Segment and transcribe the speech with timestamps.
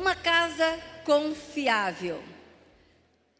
[0.00, 2.22] Uma casa confiável.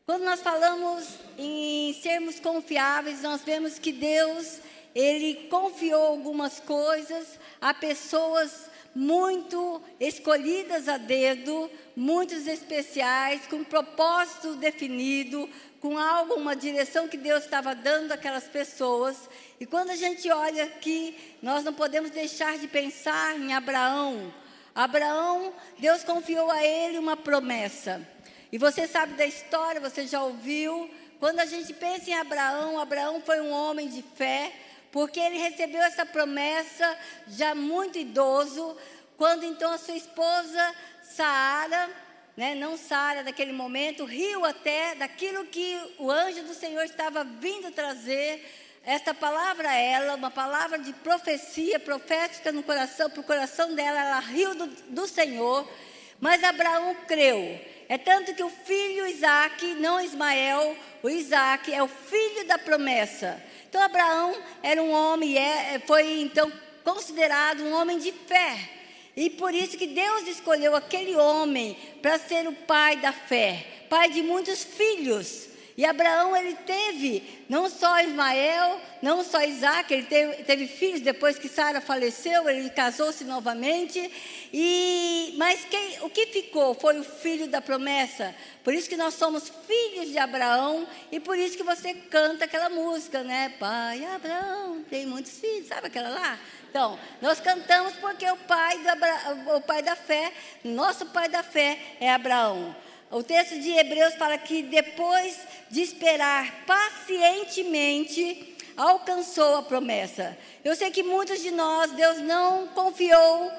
[0.04, 1.08] Quando nós falamos
[1.38, 4.58] em sermos confiáveis, nós vemos que Deus,
[4.94, 15.48] ele confiou algumas coisas a pessoas muito escolhidas a dedo, muitos especiais, com propósito definido,
[15.80, 19.16] com algo, uma direção que Deus estava dando àquelas pessoas.
[19.58, 24.30] E quando a gente olha aqui, nós não podemos deixar de pensar em Abraão.
[24.74, 28.06] Abraão, Deus confiou a ele uma promessa.
[28.52, 30.90] E você sabe da história, você já ouviu.
[31.18, 34.52] Quando a gente pensa em Abraão, Abraão foi um homem de fé,
[34.90, 38.76] porque ele recebeu essa promessa já muito idoso,
[39.16, 41.90] quando então a sua esposa Saara,
[42.36, 47.70] né, não Sara naquele momento, riu até daquilo que o anjo do Senhor estava vindo
[47.70, 48.42] trazer
[48.84, 54.20] esta palavra ela, uma palavra de profecia profética no coração, para o coração dela, ela
[54.20, 55.70] riu do, do Senhor,
[56.18, 57.60] mas Abraão creu.
[57.88, 63.42] É tanto que o filho Isaac, não Ismael, o Isaac é o filho da promessa.
[63.68, 66.50] Então Abraão era um homem, é, foi então
[66.82, 68.70] considerado um homem de fé.
[69.16, 74.08] E por isso que Deus escolheu aquele homem para ser o pai da fé, pai
[74.10, 75.49] de muitos filhos.
[75.76, 81.38] E Abraão, ele teve não só Ismael, não só Isaac, ele teve, teve filhos depois
[81.38, 84.10] que Sara faleceu, ele casou-se novamente.
[84.52, 88.34] E, mas quem, o que ficou foi o filho da promessa.
[88.62, 92.68] Por isso que nós somos filhos de Abraão e por isso que você canta aquela
[92.68, 93.54] música, né?
[93.58, 96.38] Pai Abraão tem muitos filhos, sabe aquela lá?
[96.68, 100.32] Então, nós cantamos porque o pai, da, o pai da fé,
[100.62, 102.76] nosso pai da fé é Abraão.
[103.10, 105.36] O texto de Hebreus fala que depois
[105.70, 110.36] de esperar pacientemente, alcançou a promessa.
[110.64, 113.52] Eu sei que muitos de nós, Deus não confiou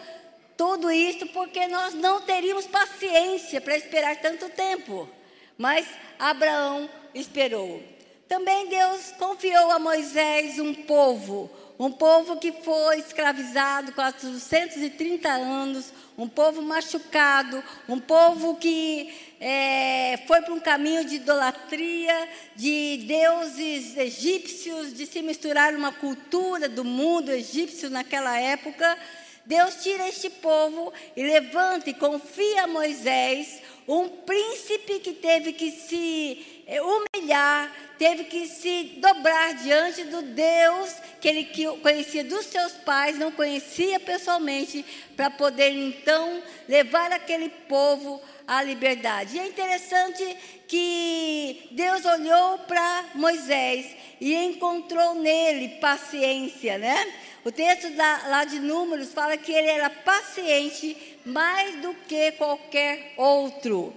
[0.58, 5.10] tudo isso porque nós não teríamos paciência para esperar tanto tempo.
[5.58, 5.88] Mas
[6.18, 7.84] Abraão esperou.
[8.28, 16.28] Também Deus confiou a Moisés um povo, um povo que foi escravizado 430 anos, um
[16.28, 24.94] povo machucado, um povo que é, foi para um caminho de idolatria, de deuses egípcios,
[24.94, 28.96] de se misturar uma cultura do mundo egípcio naquela época.
[29.44, 35.72] Deus tira este povo e levanta e confia a Moisés, um príncipe que teve que
[35.72, 41.50] se é, humilhar, teve que se dobrar diante do Deus que ele
[41.82, 44.86] conhecia dos seus pais, não conhecia pessoalmente,
[45.18, 49.36] para poder então levar aquele povo à liberdade.
[49.36, 50.38] E é interessante
[50.68, 57.14] que Deus olhou para Moisés e encontrou nele paciência, né?
[57.44, 63.14] O texto da, lá de Números fala que ele era paciente mais do que qualquer
[63.18, 63.94] outro.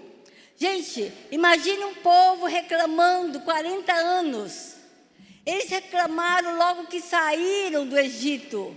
[0.57, 4.75] Gente, imagine um povo reclamando 40 anos.
[5.45, 8.75] Eles reclamaram logo que saíram do Egito,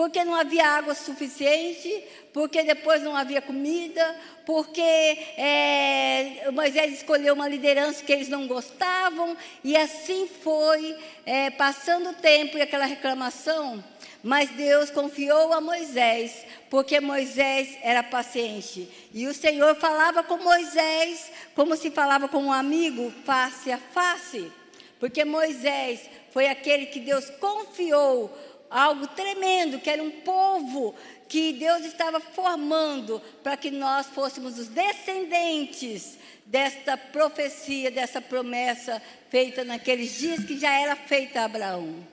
[0.00, 2.02] porque não havia água suficiente,
[2.32, 4.16] porque depois não havia comida,
[4.46, 10.96] porque é, Moisés escolheu uma liderança que eles não gostavam, e assim foi,
[11.26, 13.84] é, passando o tempo e aquela reclamação.
[14.22, 18.88] Mas Deus confiou a Moisés, porque Moisés era paciente.
[19.12, 24.50] E o Senhor falava com Moisés como se falava com um amigo, face a face.
[24.98, 28.30] Porque Moisés foi aquele que Deus confiou
[28.70, 30.94] algo tremendo, que era um povo
[31.28, 36.16] que Deus estava formando para que nós fôssemos os descendentes
[36.46, 42.06] desta profecia, dessa promessa feita naqueles dias que já era feita a Abraão.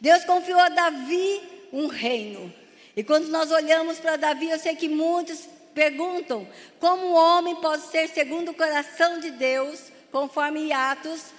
[0.00, 1.40] Deus confiou a Davi
[1.72, 2.52] um reino.
[2.96, 6.46] E quando nós olhamos para Davi, eu sei que muitos perguntam
[6.78, 11.32] como um homem pode ser segundo o coração de Deus, conforme Atos,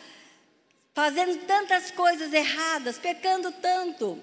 [0.94, 4.22] fazendo tantas coisas erradas, pecando tanto.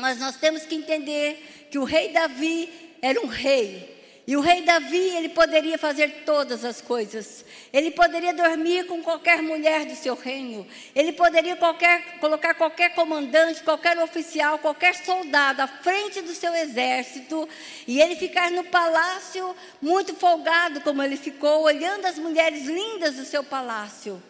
[0.00, 2.68] Mas nós temos que entender que o rei Davi
[3.02, 4.00] era um rei
[4.30, 7.44] e o rei Davi, ele poderia fazer todas as coisas.
[7.72, 10.64] Ele poderia dormir com qualquer mulher do seu reino.
[10.94, 17.48] Ele poderia qualquer, colocar qualquer comandante, qualquer oficial, qualquer soldado à frente do seu exército.
[17.88, 19.52] E ele ficar no palácio
[19.82, 24.22] muito folgado, como ele ficou, olhando as mulheres lindas do seu palácio.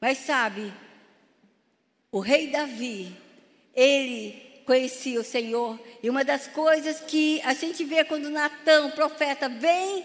[0.00, 0.72] Mas sabe,
[2.10, 3.16] o rei Davi,
[3.76, 5.80] ele conhecia o Senhor.
[6.00, 10.04] E uma das coisas que a gente vê quando Natan, o profeta, vem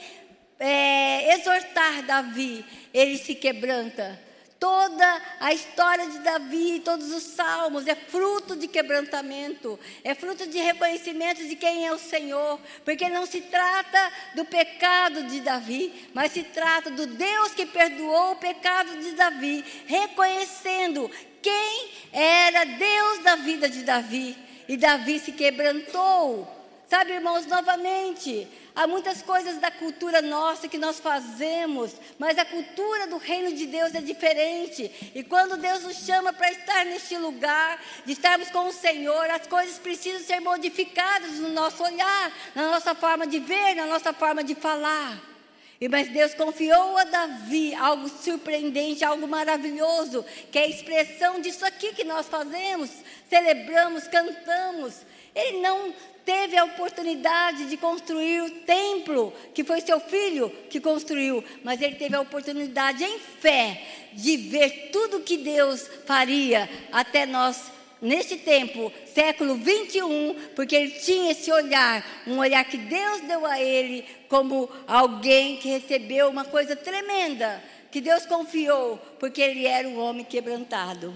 [0.60, 4.20] é, exortar Davi, ele se quebranta.
[4.60, 10.58] Toda a história de Davi, todos os salmos, é fruto de quebrantamento, é fruto de
[10.58, 16.32] reconhecimento de quem é o Senhor, porque não se trata do pecado de Davi, mas
[16.32, 23.36] se trata do Deus que perdoou o pecado de Davi, reconhecendo quem era Deus da
[23.36, 24.45] vida de Davi.
[24.68, 26.48] E Davi se quebrantou.
[26.88, 33.08] Sabe, irmãos, novamente, Há muitas coisas da cultura nossa que nós fazemos, mas a cultura
[33.08, 34.92] do reino de Deus é diferente.
[35.16, 39.48] E quando Deus nos chama para estar neste lugar, de estarmos com o Senhor, as
[39.48, 44.44] coisas precisam ser modificadas no nosso olhar, na nossa forma de ver, na nossa forma
[44.44, 45.35] de falar.
[45.80, 51.66] E mas Deus confiou a Davi algo surpreendente, algo maravilhoso, que é a expressão disso
[51.66, 52.90] aqui que nós fazemos,
[53.30, 55.02] celebramos, cantamos.
[55.36, 55.94] Ele não
[56.26, 61.96] teve a oportunidade de construir o templo, que foi seu filho que construiu, mas ele
[61.96, 63.82] teve a oportunidade em fé
[64.14, 71.32] de ver tudo que Deus faria até nós neste tempo, século 21, porque ele tinha
[71.32, 76.76] esse olhar, um olhar que Deus deu a ele como alguém que recebeu uma coisa
[76.76, 81.14] tremenda, que Deus confiou, porque ele era um homem quebrantado.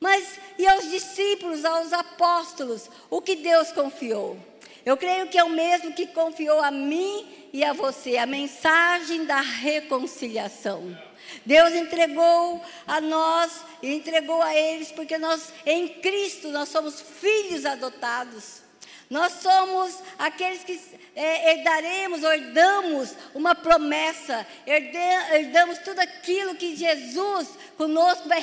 [0.00, 4.36] Mas e aos discípulos, aos apóstolos, o que Deus confiou?
[4.84, 9.24] Eu creio que é o mesmo que confiou a mim e a você a mensagem
[9.24, 10.96] da reconciliação.
[11.44, 17.64] Deus entregou a nós e entregou a eles porque nós em Cristo nós somos filhos
[17.64, 18.68] adotados.
[19.10, 20.78] Nós somos aqueles que
[21.16, 27.48] é, herdaremos, herdamos uma promessa, herdamos tudo aquilo que Jesus
[27.78, 28.38] conosco vai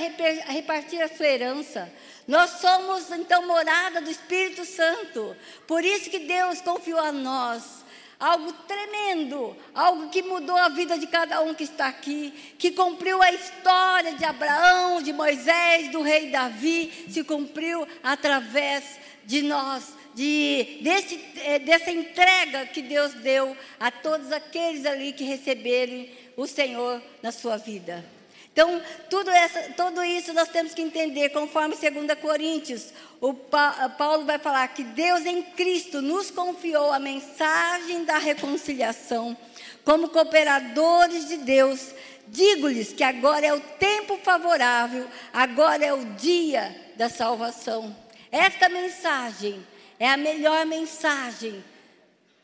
[0.47, 1.91] repartir a sua herança.
[2.27, 5.37] Nós somos então morada do Espírito Santo.
[5.67, 7.84] Por isso que Deus confiou a nós
[8.19, 13.21] algo tremendo, algo que mudou a vida de cada um que está aqui, que cumpriu
[13.21, 20.79] a história de Abraão, de Moisés, do rei Davi, se cumpriu através de nós de,
[20.81, 27.01] desse, é, dessa entrega que Deus deu a todos aqueles ali que receberem o Senhor
[27.21, 28.14] na sua vida.
[28.55, 34.23] Então, tudo, essa, tudo isso nós temos que entender, conforme 2 Coríntios, o pa, Paulo
[34.23, 39.35] vai falar que Deus em Cristo nos confiou a mensagem da reconciliação.
[39.83, 41.93] Como cooperadores de Deus,
[42.29, 47.93] digo-lhes que agora é o tempo favorável, agora é o dia da salvação.
[48.31, 49.67] Esta mensagem
[49.99, 51.61] é a melhor mensagem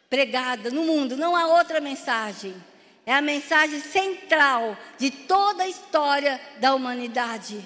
[0.10, 2.54] pregada no mundo, não há outra mensagem.
[3.06, 7.63] É a mensagem central de toda a história da humanidade.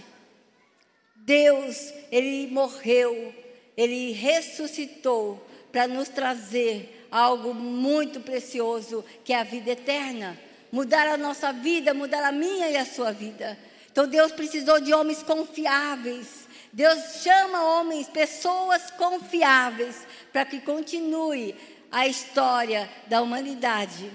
[1.15, 3.33] Deus, Ele morreu,
[3.75, 10.39] Ele ressuscitou para nos trazer algo muito precioso, que é a vida eterna.
[10.71, 13.57] Mudar a nossa vida, mudar a minha e a sua vida.
[13.91, 16.45] Então Deus precisou de homens confiáveis
[16.75, 21.55] Deus chama homens, pessoas confiáveis, para que continue
[21.89, 24.11] a história da humanidade.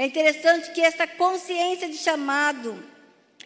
[0.00, 2.82] É interessante que essa consciência de chamado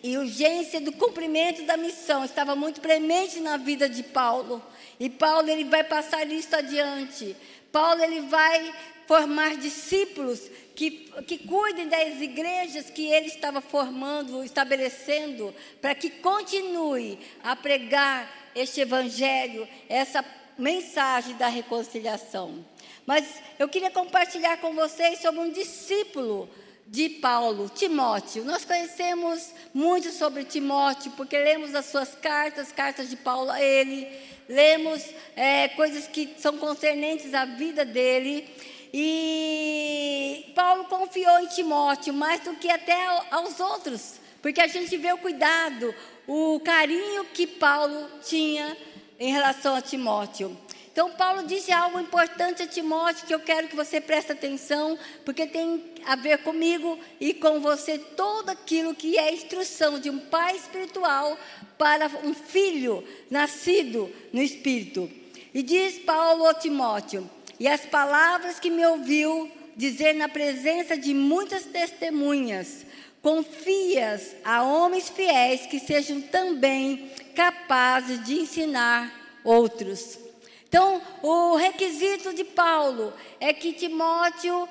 [0.00, 4.62] e urgência do cumprimento da missão estava muito premente na vida de Paulo.
[5.00, 7.36] E Paulo ele vai passar isso adiante.
[7.72, 8.72] Paulo ele vai
[9.04, 17.18] formar discípulos que, que cuidem das igrejas que ele estava formando, estabelecendo, para que continue
[17.42, 20.24] a pregar este evangelho, essa
[20.56, 22.64] mensagem da reconciliação.
[23.06, 23.26] Mas
[23.58, 26.48] eu queria compartilhar com vocês sobre um discípulo
[26.86, 28.44] de Paulo, Timóteo.
[28.44, 34.08] Nós conhecemos muito sobre Timóteo, porque lemos as suas cartas, cartas de Paulo a ele,
[34.48, 35.02] lemos
[35.36, 38.48] é, coisas que são concernentes à vida dele.
[38.92, 45.12] E Paulo confiou em Timóteo mais do que até aos outros, porque a gente vê
[45.12, 45.94] o cuidado,
[46.26, 48.76] o carinho que Paulo tinha
[49.18, 50.56] em relação a Timóteo.
[50.94, 55.44] Então, Paulo disse algo importante a Timóteo que eu quero que você preste atenção, porque
[55.44, 60.54] tem a ver comigo e com você todo aquilo que é instrução de um pai
[60.54, 61.36] espiritual
[61.76, 65.10] para um filho nascido no espírito.
[65.52, 71.12] E diz Paulo a Timóteo: e as palavras que me ouviu dizer na presença de
[71.12, 72.86] muitas testemunhas,
[73.20, 80.22] confias a homens fiéis que sejam também capazes de ensinar outros.
[80.68, 84.68] Então, o requisito de Paulo é que Timóteo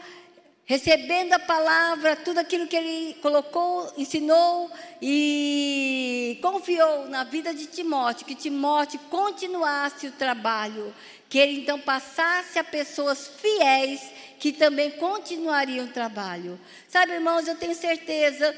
[0.66, 4.72] recebendo a palavra, tudo aquilo que ele colocou, ensinou
[5.02, 10.94] e confiou na vida de Timóteo, que Timóteo continuasse o trabalho,
[11.30, 14.02] que ele então passasse a pessoas fiéis
[14.40, 16.60] que também continuariam o trabalho.
[16.88, 18.56] Sabe, irmãos, eu tenho certeza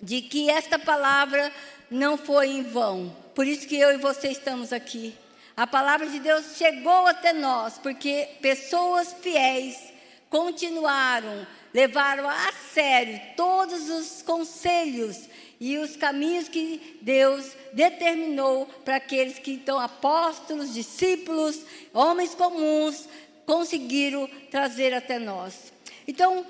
[0.00, 1.52] de que esta palavra
[1.90, 3.14] não foi em vão.
[3.34, 5.14] Por isso que eu e você estamos aqui.
[5.56, 9.92] A palavra de Deus chegou até nós, porque pessoas fiéis
[10.28, 15.28] continuaram, levaram a sério todos os conselhos
[15.60, 21.60] e os caminhos que Deus determinou para aqueles que então apóstolos, discípulos,
[21.92, 23.08] homens comuns
[23.46, 25.72] conseguiram trazer até nós.
[26.08, 26.44] Então,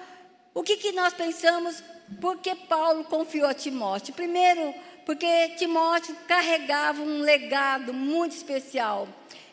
[0.55, 1.83] o que, que nós pensamos?
[2.21, 4.15] Por que Paulo confiou a Timóteo?
[4.15, 9.09] Primeiro, porque Timóteo carregava um legado muito especial.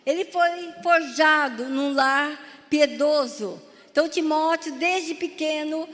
[0.06, 2.40] Ele foi forjado num lar
[2.70, 3.62] piedoso.
[3.92, 5.88] Então, Timóteo, desde pequeno,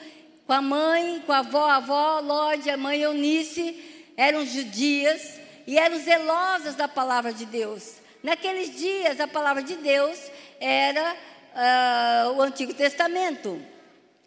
[0.46, 3.76] com a mãe, com a avó, a avó Lódia, a mãe Eunice,
[4.16, 7.96] eram judias e eram zelosas da palavra de Deus.
[8.24, 10.18] Naqueles dias, a palavra de Deus
[10.60, 11.16] era
[11.54, 13.62] uh, o Antigo Testamento.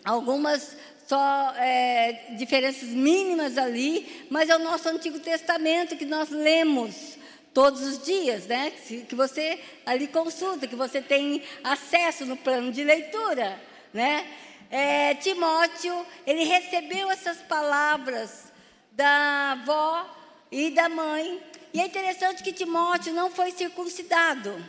[0.05, 0.77] Algumas
[1.11, 7.19] só é, diferenças mínimas ali, mas é o nosso Antigo Testamento que nós lemos
[7.53, 8.71] todos os dias, né?
[9.09, 13.61] Que você ali consulta, que você tem acesso no plano de leitura,
[13.93, 14.25] né?
[14.71, 18.45] É, Timóteo, ele recebeu essas palavras
[18.93, 20.09] da avó
[20.49, 21.43] e da mãe.
[21.75, 24.65] E é interessante que Timóteo não foi circuncidado,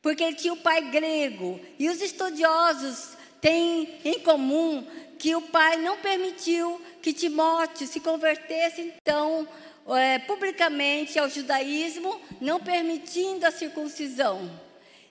[0.00, 1.60] porque ele tinha o pai grego.
[1.78, 4.86] E os estudiosos têm em comum
[5.18, 9.46] que o pai não permitiu que Timóteo se convertesse, então,
[9.88, 14.50] é, publicamente ao judaísmo, não permitindo a circuncisão.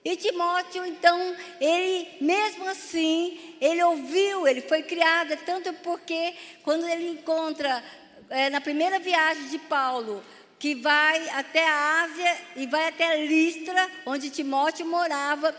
[0.04, 7.08] E Timóteo, então, ele, mesmo assim, ele ouviu, ele foi criado, tanto porque quando ele
[7.08, 7.82] encontra,
[8.28, 10.22] é, na primeira viagem de Paulo,
[10.58, 15.54] que vai até a Ásia e vai até Listra, onde Timóteo morava,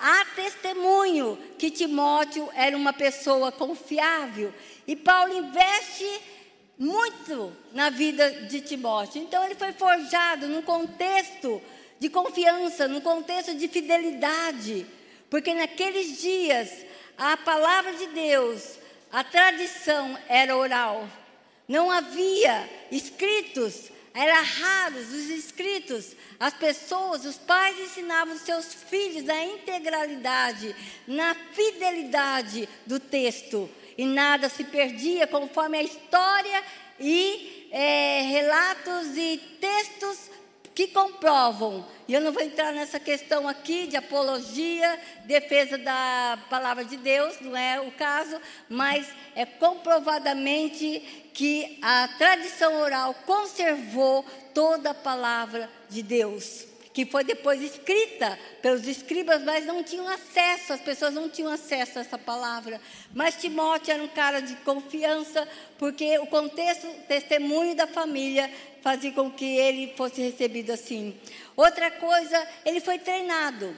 [0.00, 4.52] há testemunho que Timóteo era uma pessoa confiável.
[4.86, 6.08] E Paulo investe
[6.78, 9.22] muito na vida de Timóteo.
[9.22, 11.60] Então, ele foi forjado num contexto
[11.98, 14.86] de confiança, num contexto de fidelidade.
[15.28, 16.70] Porque naqueles dias,
[17.18, 18.78] a palavra de Deus,
[19.12, 21.06] a tradição era oral.
[21.68, 26.16] Não havia escritos era raros os escritos.
[26.38, 30.74] As pessoas, os pais ensinavam seus filhos na integralidade,
[31.06, 33.70] na fidelidade do texto.
[33.96, 36.64] E nada se perdia conforme a história
[36.98, 40.30] e é, relatos e textos
[40.74, 41.86] que comprovam.
[42.10, 47.40] E eu não vou entrar nessa questão aqui de apologia, defesa da palavra de Deus,
[47.40, 48.36] não é o caso,
[48.68, 57.22] mas é comprovadamente que a tradição oral conservou toda a palavra de Deus, que foi
[57.22, 62.18] depois escrita pelos escribas, mas não tinham acesso, as pessoas não tinham acesso a essa
[62.18, 62.80] palavra.
[63.14, 65.46] Mas Timóteo era um cara de confiança,
[65.78, 68.50] porque o contexto, testemunho da família
[68.82, 71.14] fazia com que ele fosse recebido assim.
[71.56, 73.74] Outra coisa, ele foi treinado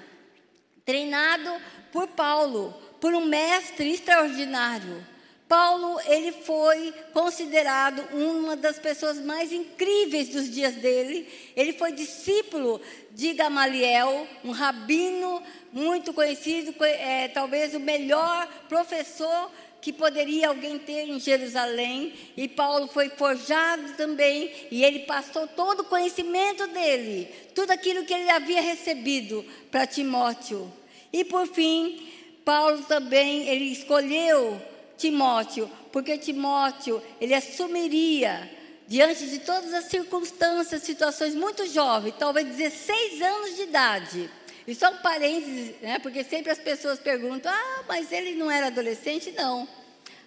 [0.85, 1.51] treinado
[1.91, 5.07] por Paulo, por um mestre extraordinário.
[5.49, 11.29] Paulo, ele foi considerado uma das pessoas mais incríveis dos dias dele.
[11.55, 12.81] Ele foi discípulo
[13.11, 19.51] de Gamaliel, um rabino muito conhecido, é, talvez o melhor professor
[19.83, 22.15] que poderia alguém ter em Jerusalém.
[22.37, 28.15] E Paulo foi forjado também, e ele passou todo o conhecimento dele, tudo aquilo que
[28.15, 30.73] ele havia recebido para Timóteo.
[31.13, 32.09] E por fim,
[32.45, 34.63] Paulo também, ele escolheu
[34.97, 38.49] Timóteo, porque Timóteo, ele assumiria
[38.87, 44.31] diante de todas as circunstâncias, situações muito jovem, talvez 16 anos de idade.
[44.67, 48.69] E só um parênteses, né, porque sempre as pessoas perguntam: ah, mas ele não era
[48.69, 49.33] adolescente?
[49.33, 49.69] Não.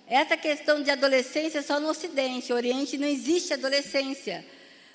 [0.07, 4.45] Essa questão de adolescência é só no Ocidente, no Oriente não existe adolescência.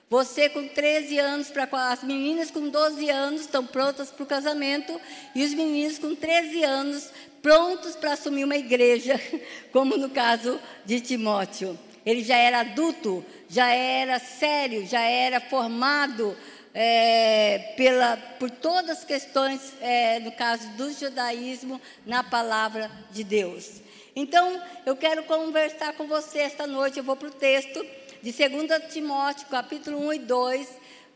[0.09, 5.01] Você com 13 anos, para as meninas com 12 anos estão prontas para o casamento
[5.35, 9.21] e os meninos com 13 anos prontos para assumir uma igreja,
[9.73, 11.79] como no caso de Timóteo.
[12.05, 16.37] Ele já era adulto, já era sério, já era formado
[16.75, 23.81] é, pela, por todas as questões, é, no caso do judaísmo, na palavra de Deus.
[24.15, 27.85] Então, eu quero conversar com você esta noite, eu vou para o texto
[28.23, 30.69] de 2 Timóteo, capítulo 1 e 2,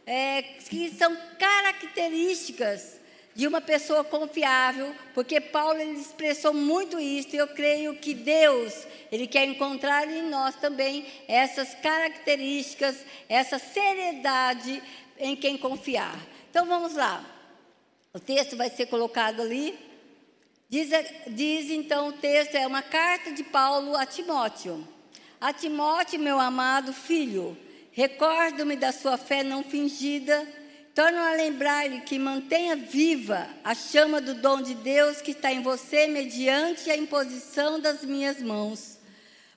[0.07, 3.01] é, que são características
[3.35, 8.87] de uma pessoa confiável, porque Paulo ele expressou muito isso, e eu creio que Deus,
[9.11, 14.81] ele quer encontrar em nós também essas características, essa seriedade
[15.19, 16.19] em quem confiar.
[16.51, 17.25] Então vamos lá.
[18.13, 19.79] O texto vai ser colocado ali.
[20.69, 20.89] Diz,
[21.29, 24.87] diz então o texto, é uma carta de Paulo a Timóteo.
[25.41, 27.57] A Timóteo, meu amado filho,
[27.93, 30.47] recordo-me da sua fé não fingida,
[30.95, 35.63] torno a lembrar-lhe que mantenha viva a chama do dom de Deus que está em
[35.63, 38.94] você mediante a imposição das minhas mãos.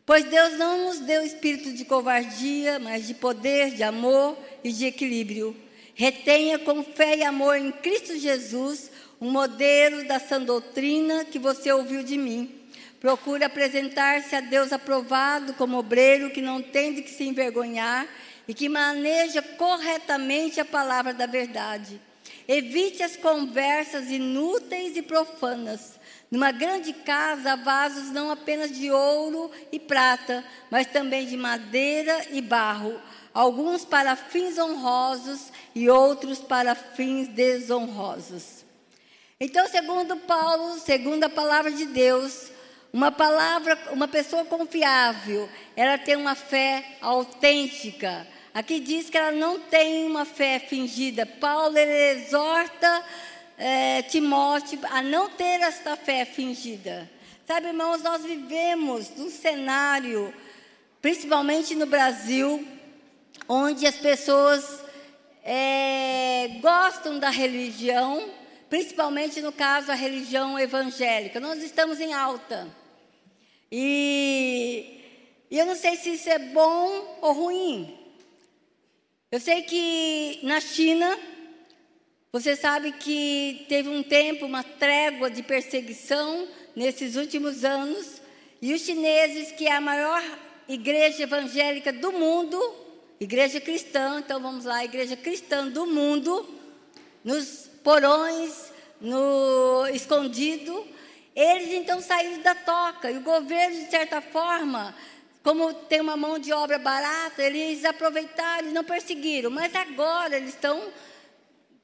[0.07, 4.87] Pois Deus não nos deu espírito de covardia, mas de poder, de amor e de
[4.87, 5.55] equilíbrio.
[5.93, 8.89] Retenha com fé e amor em Cristo Jesus
[9.21, 12.57] um modelo da sã doutrina que você ouviu de mim
[12.99, 18.07] Procure apresentar-se a Deus aprovado como obreiro que não tem de que se envergonhar
[18.47, 22.01] e que maneja corretamente a palavra da verdade.
[22.47, 25.99] Evite as conversas inúteis e profanas.
[26.29, 32.41] Numa grande casa vasos não apenas de ouro e prata, mas também de madeira e
[32.41, 32.99] barro,
[33.33, 38.65] alguns para fins honrosos e outros para fins desonrosos.
[39.39, 42.51] Então, segundo Paulo, segundo a palavra de Deus,
[42.91, 48.27] uma palavra, uma pessoa confiável, ela tem uma fé autêntica.
[48.53, 51.25] Aqui diz que ela não tem uma fé fingida.
[51.25, 53.03] Paulo ele exorta
[53.57, 57.09] é, Timóteo a não ter esta fé fingida.
[57.45, 60.33] Sabe, irmãos, nós vivemos num cenário,
[61.01, 62.65] principalmente no Brasil,
[63.47, 64.83] onde as pessoas
[65.43, 68.29] é, gostam da religião,
[68.69, 71.39] principalmente no caso a religião evangélica.
[71.39, 72.67] Nós estamos em alta.
[73.71, 75.01] E,
[75.49, 77.97] e eu não sei se isso é bom ou ruim.
[79.31, 81.17] Eu sei que na China,
[82.31, 88.21] você sabe que teve um tempo, uma trégua de perseguição nesses últimos anos,
[88.61, 90.23] e os chineses, que é a maior
[90.67, 92.59] igreja evangélica do mundo,
[93.19, 96.47] igreja cristã, então vamos lá, igreja cristã do mundo,
[97.23, 100.85] nos porões, no escondido,
[101.35, 103.11] eles então saíram da toca.
[103.11, 104.95] E o governo, de certa forma,
[105.43, 109.51] como tem uma mão de obra barata, eles aproveitaram e não perseguiram.
[109.51, 110.81] Mas agora eles estão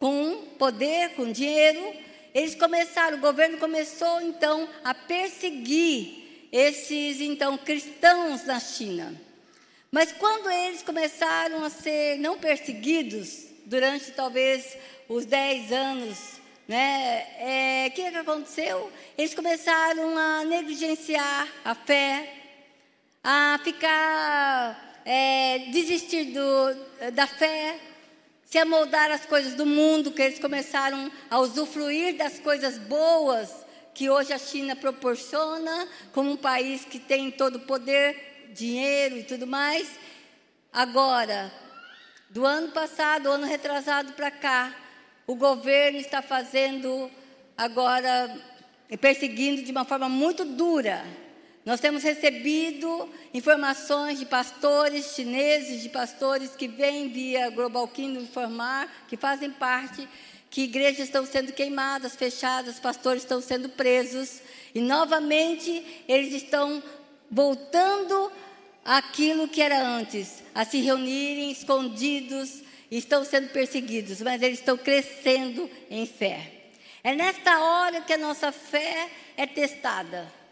[0.04, 1.96] com poder, com dinheiro.
[2.34, 9.16] Eles começaram, o governo começou então a perseguir esses então cristãos na China.
[9.90, 16.18] Mas quando eles começaram a ser não perseguidos, durante talvez os 10 anos
[16.68, 17.86] né?
[17.86, 18.92] É, que, que aconteceu?
[19.18, 22.30] Eles começaram a negligenciar a fé,
[23.24, 27.78] a ficar, é, desistir do, da fé,
[28.54, 33.50] se amoldar às coisas do mundo, que eles começaram a usufruir das coisas boas
[33.96, 39.24] que hoje a China proporciona, como um país que tem todo o poder, dinheiro e
[39.24, 39.90] tudo mais.
[40.72, 41.52] Agora,
[42.30, 44.72] do ano passado, ano retrasado para cá,
[45.26, 47.10] o governo está fazendo
[47.58, 48.40] agora,
[49.02, 51.04] perseguindo de uma forma muito dura.
[51.66, 58.92] Nós temos recebido informações de pastores chineses, de pastores que vêm via Global Kingdom informar,
[59.08, 60.08] que fazem parte,
[60.50, 64.42] que igrejas estão sendo queimadas, fechadas, pastores estão sendo presos.
[64.76, 66.84] E novamente eles estão
[67.32, 68.30] voltando
[68.84, 75.70] àquilo que era antes, a se reunirem escondidos, estão sendo perseguidos, mas eles estão crescendo
[75.90, 76.52] em fé.
[77.02, 80.43] É nesta hora que a nossa fé é testada.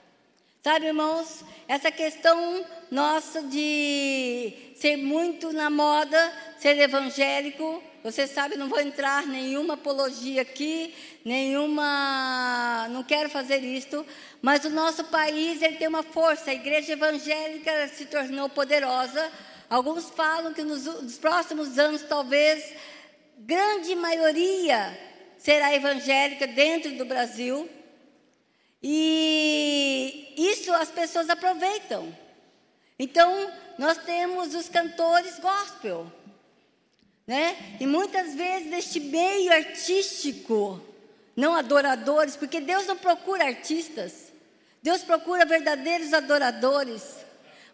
[0.63, 8.69] Sabe, irmãos, essa questão nossa de ser muito na moda, ser evangélico, você sabe, não
[8.69, 10.93] vou entrar nenhuma apologia aqui,
[11.25, 14.05] nenhuma, não quero fazer isto,
[14.41, 19.31] mas o nosso país ele tem uma força, a igreja evangélica se tornou poderosa
[19.71, 22.73] Alguns falam que nos, nos próximos anos, talvez,
[23.37, 24.99] grande maioria
[25.37, 27.69] será evangélica dentro do Brasil.
[28.81, 32.15] E isso as pessoas aproveitam.
[32.97, 36.11] Então, nós temos os cantores gospel.
[37.25, 37.77] Né?
[37.79, 40.81] E muitas vezes neste meio artístico,
[41.35, 44.31] não adoradores, porque Deus não procura artistas,
[44.81, 47.17] Deus procura verdadeiros adoradores.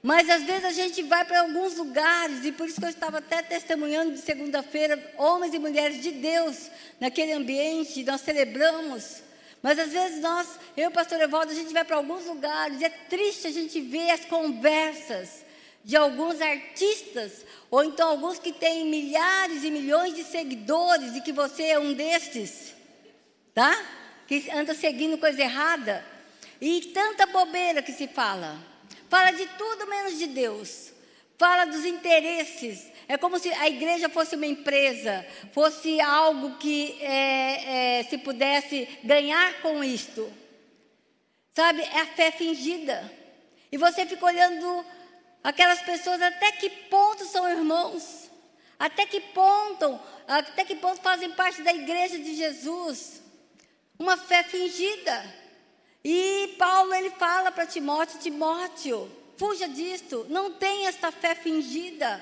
[0.03, 3.17] Mas às vezes a gente vai para alguns lugares, e por isso que eu estava
[3.17, 9.23] até testemunhando de segunda-feira, homens e mulheres de Deus, naquele ambiente, nós celebramos.
[9.61, 12.79] Mas às vezes nós, eu e o pastor Evaldo, a gente vai para alguns lugares,
[12.79, 15.45] e é triste a gente ver as conversas
[15.83, 21.31] de alguns artistas, ou então alguns que têm milhares e milhões de seguidores, e que
[21.31, 22.73] você é um desses,
[23.53, 23.73] tá?
[24.27, 26.05] Que anda seguindo coisa errada.
[26.59, 28.57] E tanta bobeira que se fala.
[29.09, 30.91] Fala de tudo menos de Deus.
[31.37, 32.91] Fala dos interesses.
[33.07, 38.87] É como se a igreja fosse uma empresa, fosse algo que é, é, se pudesse
[39.03, 40.31] ganhar com isto.
[41.53, 41.81] Sabe?
[41.81, 43.11] É a fé fingida.
[43.71, 44.85] E você fica olhando
[45.47, 48.29] Aquelas pessoas até que ponto são irmãos?
[48.77, 53.21] Até que ponto, até que ponto fazem parte da igreja de Jesus?
[53.97, 55.23] Uma fé fingida.
[56.03, 62.21] E Paulo ele fala para Timóteo, Timóteo, fuja disto, não tenha esta fé fingida.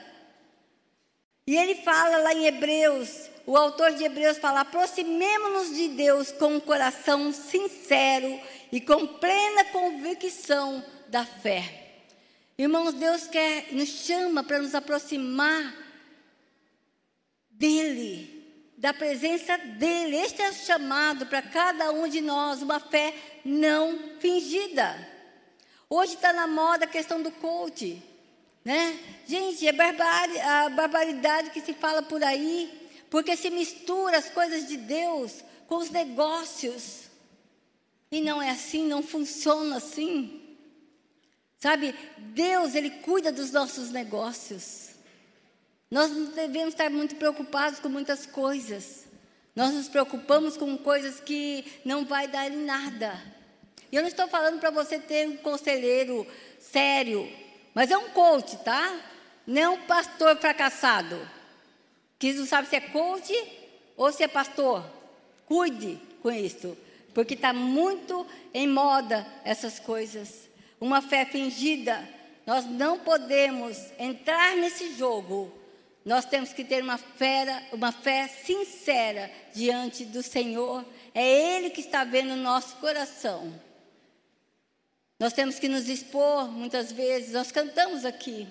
[1.48, 6.56] E ele fala lá em Hebreus, o autor de Hebreus fala: aproximemo-nos de Deus com
[6.56, 8.40] um coração sincero
[8.72, 11.84] e com plena convicção da fé.
[12.58, 15.76] Irmãos, Deus quer, nos chama para nos aproximar
[17.52, 20.16] dEle, da presença dEle.
[20.16, 25.14] Este é o chamado para cada um de nós, uma fé não fingida.
[25.88, 28.02] Hoje está na moda a questão do coach,
[28.66, 29.00] né?
[29.28, 34.68] Gente, é barbari a barbaridade que se fala por aí, porque se mistura as coisas
[34.68, 37.04] de Deus com os negócios.
[38.12, 40.42] E não é assim, não funciona assim.
[41.60, 44.90] Sabe, Deus, Ele cuida dos nossos negócios.
[45.90, 49.06] Nós não devemos estar muito preocupados com muitas coisas.
[49.56, 53.22] Nós nos preocupamos com coisas que não vai dar em nada.
[53.92, 56.28] E eu não estou falando para você ter um conselheiro
[56.60, 57.32] sério,
[57.76, 59.00] mas é um coach, tá?
[59.46, 61.20] Não é um pastor fracassado,
[62.18, 63.34] que não sabe se é coach
[63.96, 64.84] ou se é pastor.
[65.46, 66.76] Cuide com isso,
[67.14, 70.46] porque está muito em moda essas coisas
[70.80, 72.08] uma fé fingida.
[72.46, 75.52] Nós não podemos entrar nesse jogo.
[76.04, 80.86] Nós temos que ter uma fé, uma fé sincera diante do Senhor.
[81.14, 83.60] É Ele que está vendo o nosso coração.
[85.20, 87.34] Nós temos que nos expor muitas vezes.
[87.34, 88.48] Nós cantamos aqui.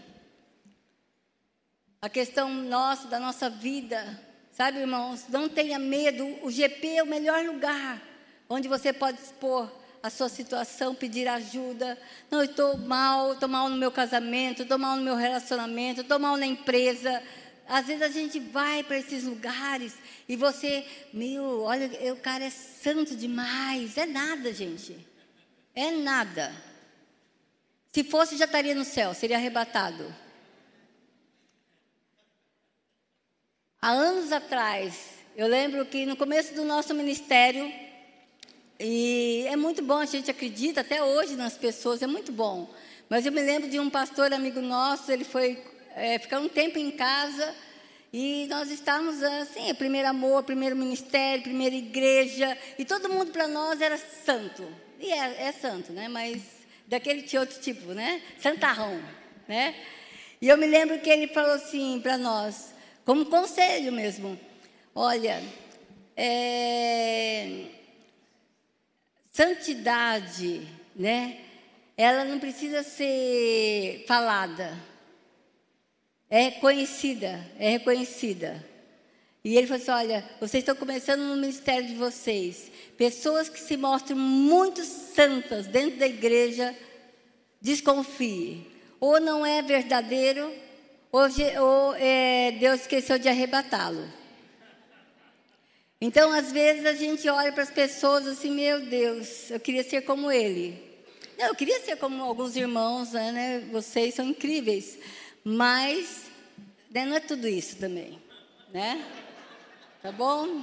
[2.00, 4.20] A questão nossa, da nossa vida.
[4.52, 6.24] Sabe, irmãos, não tenha medo.
[6.42, 8.02] O GP é o melhor lugar
[8.48, 9.70] onde você pode expor
[10.02, 11.98] a sua situação, pedir ajuda.
[12.30, 16.18] Não, eu estou mal, estou mal no meu casamento, estou mal no meu relacionamento, estou
[16.18, 17.22] mal na empresa.
[17.66, 19.94] Às vezes a gente vai para esses lugares
[20.28, 23.96] e você, meu, olha, o cara é santo demais.
[23.96, 25.13] É nada, gente.
[25.74, 26.52] É nada.
[27.92, 30.14] Se fosse, já estaria no céu, seria arrebatado.
[33.80, 37.72] Há anos atrás, eu lembro que no começo do nosso ministério,
[38.78, 42.72] e é muito bom, a gente acredita até hoje nas pessoas, é muito bom.
[43.08, 45.62] Mas eu me lembro de um pastor amigo nosso, ele foi
[45.94, 47.54] é, ficar um tempo em casa
[48.12, 53.80] e nós estávamos assim, primeiro amor, primeiro ministério, primeira igreja, e todo mundo para nós
[53.80, 54.66] era santo.
[55.04, 56.08] E é, é, santo, né?
[56.08, 56.40] Mas
[56.86, 58.22] daquele outro tipo, né?
[58.40, 58.98] Santarrão,
[59.46, 59.74] né?
[60.40, 62.72] E eu me lembro que ele falou assim para nós,
[63.04, 64.40] como conselho mesmo:
[64.94, 65.42] olha,
[66.16, 67.66] é,
[69.30, 71.38] Santidade, né?
[71.98, 74.74] Ela não precisa ser falada.
[76.30, 78.64] É conhecida, é reconhecida.
[79.44, 82.70] E ele falou assim: olha, vocês estão começando no ministério de vocês.
[82.96, 86.74] Pessoas que se mostram muito santas dentro da igreja,
[87.60, 88.66] desconfie.
[88.98, 90.50] Ou não é verdadeiro,
[91.12, 91.22] ou,
[91.60, 94.08] ou é, Deus esqueceu de arrebatá-lo.
[96.00, 100.02] Então, às vezes, a gente olha para as pessoas assim, meu Deus, eu queria ser
[100.02, 100.82] como ele.
[101.38, 103.32] Não, eu queria ser como alguns irmãos, né?
[103.32, 104.98] né vocês são incríveis.
[105.42, 106.22] Mas
[106.90, 108.18] né, não é tudo isso também,
[108.72, 109.04] né?
[110.04, 110.62] Tá bom?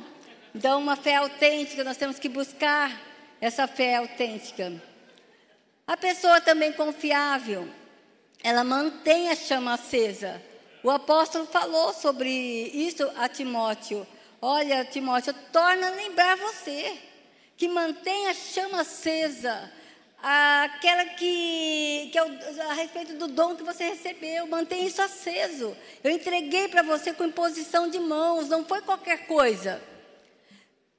[0.54, 2.95] Então, uma fé autêntica, nós temos que buscar
[3.41, 4.71] essa fé autêntica.
[5.88, 7.67] A pessoa também confiável,
[8.43, 10.39] ela mantém a chama acesa.
[10.84, 14.06] O apóstolo falou sobre isso a Timóteo.
[14.39, 16.99] Olha, Timóteo, torna a lembrar você
[17.58, 19.71] que mantenha a chama acesa,
[20.21, 25.75] aquela que, que é o, a respeito do dom que você recebeu, mantenha isso aceso.
[26.03, 29.81] Eu entreguei para você com imposição de mãos, não foi qualquer coisa.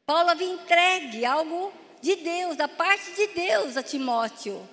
[0.04, 4.68] Paulo havia entregue algo de Deus, da parte de Deus a Timóteo.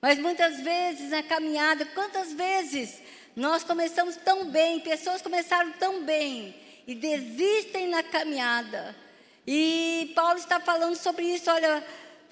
[0.00, 3.00] Mas muitas vezes na caminhada, quantas vezes
[3.36, 6.54] nós começamos tão bem, pessoas começaram tão bem,
[6.86, 8.94] e desistem na caminhada.
[9.46, 11.50] E Paulo está falando sobre isso.
[11.50, 11.84] Olha,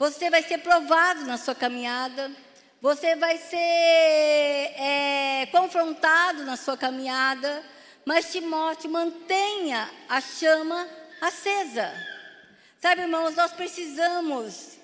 [0.02, 2.28] você vai ser provado na sua caminhada,
[2.80, 7.62] você vai ser é, confrontado na sua caminhada,
[8.04, 10.88] mas Timóteo, mantenha a chama
[11.20, 11.88] acesa.
[12.80, 14.76] Sabe, irmãos, nós precisamos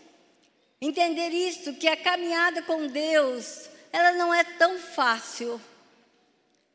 [0.81, 5.61] entender isso, que a caminhada com Deus, ela não é tão fácil.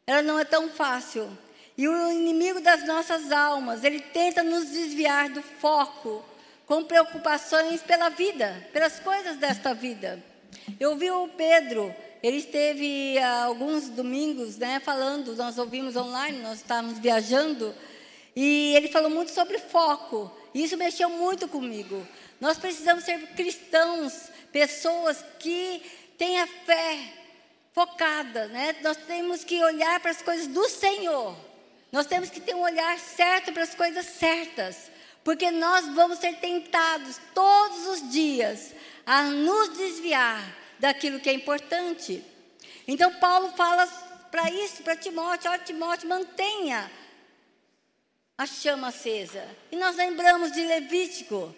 [0.06, 1.32] Ela não é tão fácil.
[1.78, 6.33] E o inimigo das nossas almas, ele tenta nos desviar do foco
[6.66, 10.24] com preocupações pela vida, pelas coisas desta vida.
[10.80, 16.60] Eu vi o Pedro ele esteve há alguns domingos, né, falando, nós ouvimos online, nós
[16.60, 17.76] estávamos viajando,
[18.34, 20.32] e ele falou muito sobre foco.
[20.56, 22.08] Isso mexeu muito comigo.
[22.40, 25.82] Nós precisamos ser cristãos, pessoas que
[26.42, 26.98] a fé
[27.74, 28.74] focada, né?
[28.82, 31.36] Nós temos que olhar para as coisas do Senhor.
[31.92, 34.90] Nós temos que ter um olhar certo para as coisas certas,
[35.24, 38.74] porque nós vamos ser tentados todos os dias
[39.06, 40.42] a nos desviar
[40.80, 42.24] daquilo que é importante.
[42.88, 43.88] Então Paulo fala
[44.30, 46.92] para isso, para Timóteo, ó Timóteo, mantenha
[48.38, 49.48] a chama acesa.
[49.72, 51.54] E nós lembramos de Levítico,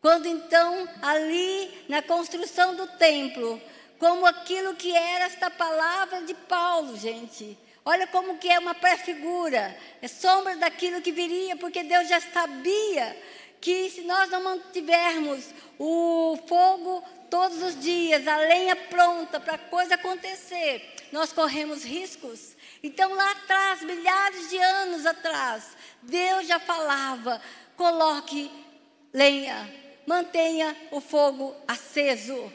[0.00, 3.60] quando então, ali na construção do templo,
[3.98, 7.58] como aquilo que era esta palavra de Paulo, gente.
[7.88, 13.16] Olha como que é uma prefigura, é sombra daquilo que viria, porque Deus já sabia
[13.60, 19.58] que se nós não mantivermos o fogo todos os dias, a lenha pronta para a
[19.58, 22.56] coisa acontecer, nós corremos riscos.
[22.82, 27.40] Então, lá atrás, milhares de anos atrás, Deus já falava:
[27.76, 28.50] coloque
[29.12, 29.72] lenha,
[30.08, 32.52] mantenha o fogo aceso.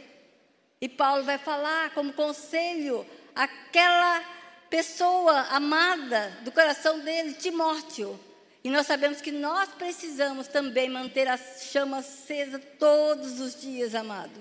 [0.82, 4.40] E Paulo vai falar como conselho aquela
[4.71, 8.17] pessoa amada do coração dele, Timóteo.
[8.63, 14.31] E nós sabemos que nós precisamos também manter a chama acesa todos os dias, amado.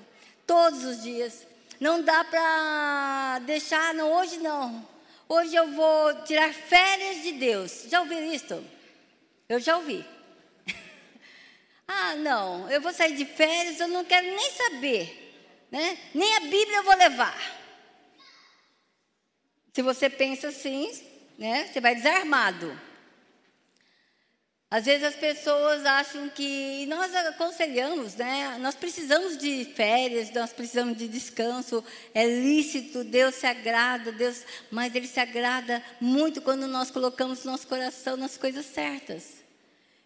[0.47, 1.47] Todos os dias.
[1.81, 4.87] Não dá para deixar, não, hoje não.
[5.29, 7.87] Hoje eu vou tirar férias de Deus.
[7.89, 8.65] Já ouviram isso?
[9.49, 10.05] Eu já ouvi.
[11.89, 15.67] ah, não, eu vou sair de férias, eu não quero nem saber.
[15.73, 15.99] Né?
[16.15, 17.60] Nem a Bíblia eu vou levar.
[19.73, 20.91] Se você pensa assim,
[21.39, 22.79] né, você vai desarmado.
[24.71, 28.57] Às vezes as pessoas acham que, nós aconselhamos, né?
[28.61, 34.95] Nós precisamos de férias, nós precisamos de descanso, é lícito, Deus se agrada, Deus, mas
[34.95, 39.43] Ele se agrada muito quando nós colocamos nosso coração nas coisas certas.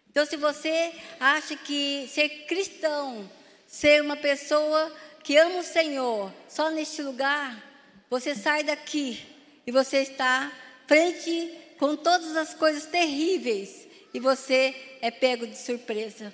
[0.09, 3.29] Então, se você acha que ser cristão,
[3.67, 4.91] ser uma pessoa
[5.23, 7.55] que ama o Senhor, só neste lugar,
[8.09, 9.34] você sai daqui
[9.65, 10.51] e você está
[10.87, 16.33] frente com todas as coisas terríveis e você é pego de surpresa.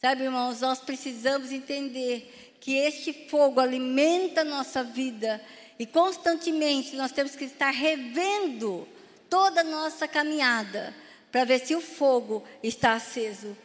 [0.00, 5.40] Sabe, irmãos, nós precisamos entender que este fogo alimenta a nossa vida
[5.78, 8.86] e constantemente nós temos que estar revendo
[9.28, 10.94] toda a nossa caminhada
[11.30, 13.56] para ver se o fogo está aceso.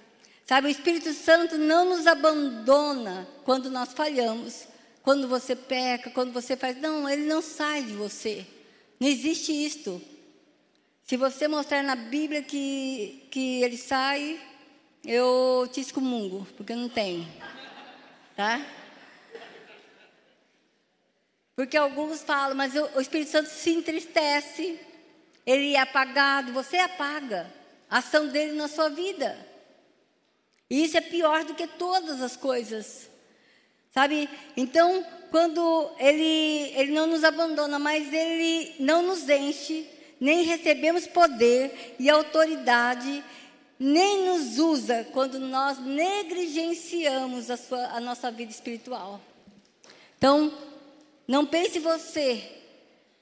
[0.46, 4.68] Sabe, o Espírito Santo não nos abandona quando nós falhamos,
[5.04, 6.78] quando você peca, quando você faz.
[6.78, 8.46] Não, ele não sai de você.
[9.00, 10.02] Não existe isto.
[11.04, 14.40] Se você mostrar na Bíblia que, que ele sai,
[15.04, 17.28] eu te excomungo, porque não tem.
[18.36, 18.66] Tá?
[21.56, 24.80] Porque alguns falam, mas o, o Espírito Santo se entristece,
[25.46, 27.52] ele é apagado, você apaga
[27.90, 29.38] a ação dele na sua vida.
[30.70, 33.11] E isso é pior do que todas as coisas.
[33.94, 34.30] Sabe?
[34.56, 39.88] Então, quando ele, ele não nos abandona, mas ele não nos enche,
[40.20, 43.24] nem recebemos poder e autoridade,
[43.80, 49.20] nem nos usa quando nós negligenciamos a, sua, a nossa vida espiritual.
[50.18, 50.54] Então,
[51.28, 52.44] não pense você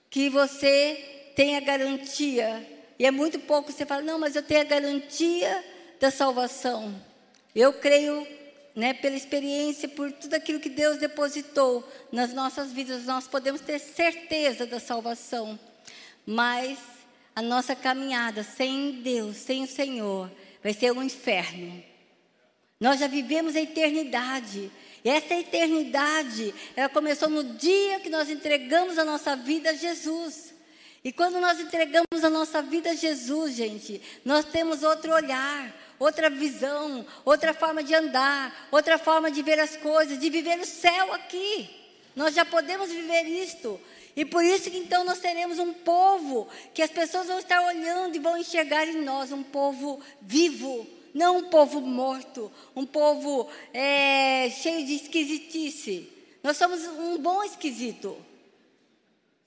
[0.09, 4.59] que você tem a garantia e é muito pouco você fala, não, mas eu tenho
[4.59, 5.63] a garantia
[6.01, 6.93] da salvação.
[7.55, 8.27] Eu creio,
[8.75, 13.79] né, pela experiência, por tudo aquilo que Deus depositou nas nossas vidas, nós podemos ter
[13.79, 15.59] certeza da salvação.
[16.25, 16.77] Mas
[17.35, 20.31] a nossa caminhada sem Deus, sem o Senhor,
[20.63, 21.83] vai ser um inferno.
[22.79, 24.71] Nós já vivemos a eternidade.
[25.03, 30.53] E essa eternidade, ela começou no dia que nós entregamos a nossa vida a Jesus.
[31.03, 36.29] E quando nós entregamos a nossa vida a Jesus, gente, nós temos outro olhar, outra
[36.29, 41.13] visão, outra forma de andar, outra forma de ver as coisas, de viver o céu
[41.13, 41.69] aqui.
[42.15, 43.79] Nós já podemos viver isto.
[44.15, 48.15] E por isso que então nós teremos um povo que as pessoas vão estar olhando
[48.15, 54.49] e vão enxergar em nós um povo vivo, não um povo morto, um povo é,
[54.49, 56.11] cheio de esquisitice.
[56.41, 58.17] Nós somos um bom esquisito.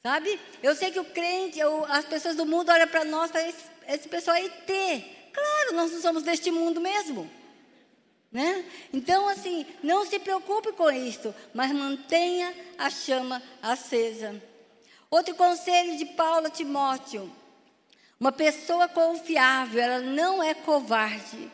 [0.05, 0.39] Sabe?
[0.63, 3.49] Eu sei que o crente, eu, as pessoas do mundo olham para nós e falam,
[3.49, 5.22] esse, esse pessoal é IT.
[5.33, 7.31] Claro, nós não somos deste mundo mesmo.
[8.31, 8.65] Né?
[8.93, 14.43] Então, assim, não se preocupe com isso, mas mantenha a chama acesa.
[15.11, 17.31] Outro conselho de Paulo a Timóteo:
[18.19, 21.51] uma pessoa confiável, ela não é covarde.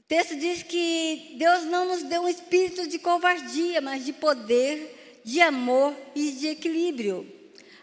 [0.00, 5.20] O texto diz que Deus não nos deu um espírito de covardia, mas de poder,
[5.24, 7.41] de amor e de equilíbrio.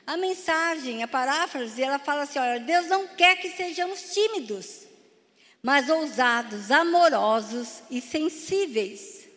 [0.09, 4.87] A mensagem, a paráfrase, ela fala assim: olha, Deus não quer que sejamos tímidos,
[5.61, 9.27] mas ousados, amorosos e sensíveis.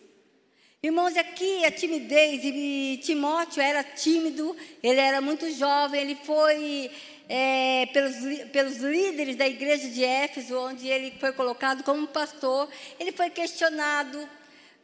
[0.83, 6.91] Irmãos, aqui a timidez, e Timóteo era tímido, ele era muito jovem, ele foi
[7.29, 12.67] é, pelos, pelos líderes da igreja de Éfeso, onde ele foi colocado como pastor,
[12.99, 14.27] ele foi questionado.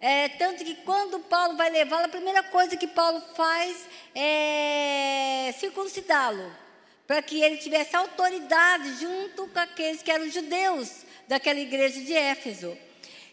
[0.01, 3.77] É, tanto que quando Paulo vai levá-lo, a primeira coisa que Paulo faz
[4.15, 6.53] é circuncidá-lo,
[7.07, 12.77] para que ele tivesse autoridade junto com aqueles que eram judeus daquela igreja de Éfeso.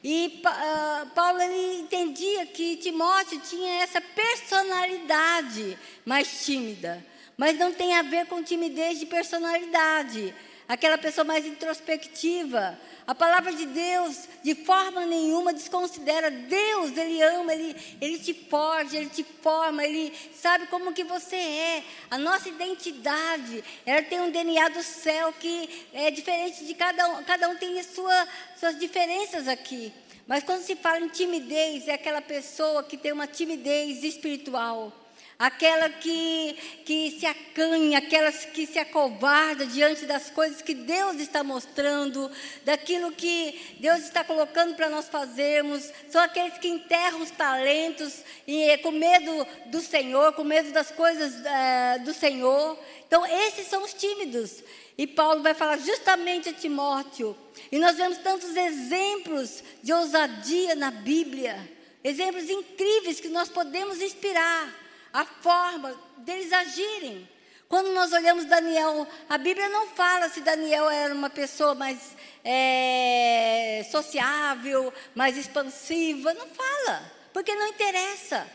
[0.04, 7.04] E uh, Paulo ele entendia que Timóteo tinha essa personalidade mais tímida,
[7.38, 10.34] mas não tem a ver com timidez de personalidade.
[10.68, 16.32] Aquela pessoa mais introspectiva, a palavra de Deus, de forma nenhuma, desconsidera.
[16.32, 21.36] Deus, Ele ama, Ele, Ele te forja, Ele te forma, Ele sabe como que você
[21.36, 21.84] é.
[22.10, 27.24] A nossa identidade, ela tem um DNA do céu que é diferente de cada um.
[27.24, 28.28] Cada um tem sua,
[28.60, 29.94] suas diferenças aqui.
[30.26, 34.92] Mas quando se fala em timidez, é aquela pessoa que tem uma timidez espiritual
[35.38, 36.54] aquela que,
[36.86, 42.32] que se acanha, aquela que se acovarda diante das coisas que Deus está mostrando,
[42.64, 48.78] daquilo que Deus está colocando para nós fazermos, são aqueles que enterram os talentos e,
[48.78, 52.80] com medo do Senhor, com medo das coisas é, do Senhor.
[53.06, 54.64] Então, esses são os tímidos.
[54.98, 57.38] E Paulo vai falar justamente a Timóteo.
[57.70, 61.70] E nós vemos tantos exemplos de ousadia na Bíblia,
[62.02, 64.85] exemplos incríveis que nós podemos inspirar
[65.16, 67.26] a forma deles agirem.
[67.70, 71.98] Quando nós olhamos Daniel, a Bíblia não fala se Daniel era uma pessoa mais
[72.44, 78.46] é, sociável, mais expansiva, não fala, porque não interessa.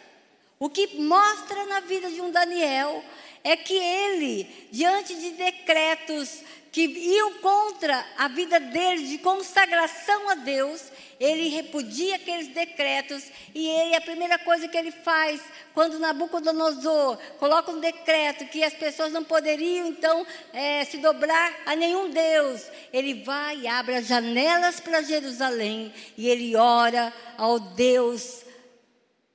[0.59, 3.03] O que mostra na vida de um Daniel
[3.42, 6.42] é que ele, diante de decretos
[6.73, 10.83] que iam contra a vida dele de consagração a Deus,
[11.19, 15.41] ele repudia aqueles decretos e ele, a primeira coisa que ele faz,
[15.75, 21.75] quando Nabucodonosor coloca um decreto que as pessoas não poderiam então é, se dobrar a
[21.75, 28.45] nenhum Deus, ele vai e abre as janelas para Jerusalém e ele ora ao Deus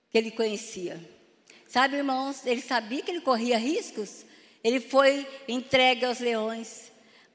[0.10, 0.98] que ele conhecia.
[1.68, 4.26] Sabe, irmãos, ele sabia que ele corria riscos,
[4.64, 6.85] ele foi entregue aos leões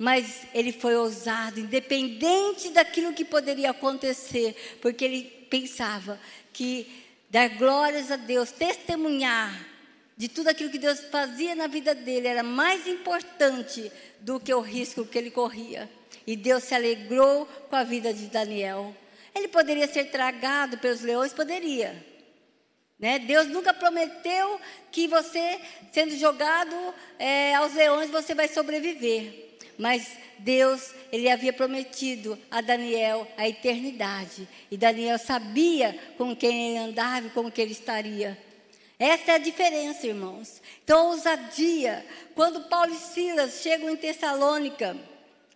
[0.00, 6.18] mas ele foi ousado, independente daquilo que poderia acontecer, porque ele pensava
[6.54, 9.52] que dar glórias a Deus, testemunhar
[10.16, 14.60] de tudo aquilo que Deus fazia na vida dele era mais importante do que o
[14.60, 15.86] risco que ele corria.
[16.26, 18.96] E Deus se alegrou com a vida de Daniel.
[19.34, 21.34] Ele poderia ser tragado pelos leões?
[21.34, 22.06] Poderia.
[22.98, 23.18] Né?
[23.18, 24.58] Deus nunca prometeu
[24.90, 25.60] que você,
[25.92, 26.74] sendo jogado
[27.18, 29.49] é, aos leões, você vai sobreviver.
[29.80, 34.46] Mas Deus, ele havia prometido a Daniel a eternidade.
[34.70, 38.36] E Daniel sabia com quem ele andava e com quem ele estaria.
[38.98, 40.60] Essa é a diferença, irmãos.
[40.84, 42.04] Então, ousadia.
[42.34, 44.94] Quando Paulo e Silas chegam em Tessalônica,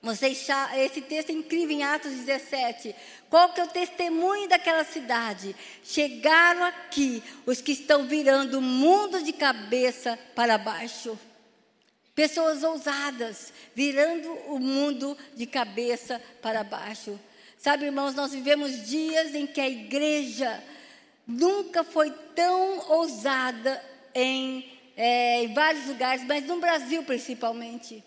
[0.03, 0.47] vocês,
[0.79, 2.97] esse texto é incrível em Atos 17.
[3.29, 5.55] Qual que é o testemunho daquela cidade?
[5.83, 11.19] Chegaram aqui os que estão virando o mundo de cabeça para baixo.
[12.15, 17.19] Pessoas ousadas, virando o mundo de cabeça para baixo.
[17.59, 20.63] Sabe, irmãos, nós vivemos dias em que a igreja
[21.27, 23.83] nunca foi tão ousada
[24.15, 28.05] em, é, em vários lugares, mas no Brasil principalmente.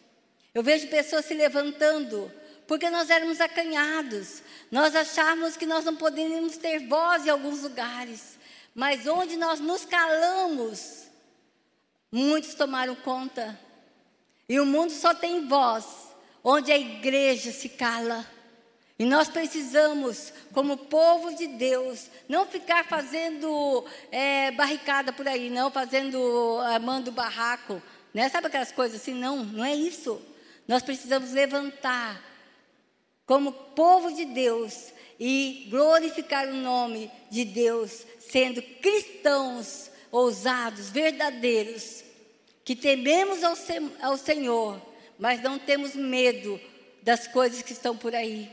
[0.53, 2.31] Eu vejo pessoas se levantando,
[2.65, 4.41] porque nós éramos acanhados.
[4.71, 8.37] Nós achávamos que nós não poderíamos ter voz em alguns lugares.
[8.73, 11.07] Mas onde nós nos calamos,
[12.09, 13.66] muitos tomaram conta
[14.49, 15.85] e o mundo só tem voz
[16.43, 18.25] onde a igreja se cala.
[18.99, 25.69] E nós precisamos, como povo de Deus, não ficar fazendo é, barricada por aí, não
[25.69, 27.81] fazendo, armando barraco,
[28.13, 28.27] né?
[28.29, 29.13] Sabe aquelas coisas assim?
[29.13, 30.19] Não, não é isso.
[30.67, 32.19] Nós precisamos levantar
[33.25, 42.03] como povo de Deus e glorificar o nome de Deus, sendo cristãos ousados, verdadeiros,
[42.67, 43.55] que tememos ao,
[44.01, 44.81] ao Senhor,
[45.17, 46.59] mas não temos medo
[47.01, 48.51] das coisas que estão por aí.